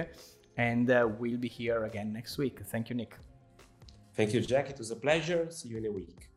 and 0.57 0.85
we'll 1.17 1.37
be 1.37 1.47
here 1.47 1.85
again 1.85 2.11
next 2.11 2.37
week. 2.37 2.59
Thank 2.65 2.89
you, 2.89 2.95
Nick. 2.97 3.15
thank 4.17 4.33
you, 4.33 4.41
Jack. 4.41 4.69
It 4.69 4.79
was 4.79 4.91
a 4.91 4.97
pleasure. 4.97 5.47
See 5.49 5.69
you 5.69 5.77
in 5.77 5.85
a 5.85 5.91
week. 5.91 6.34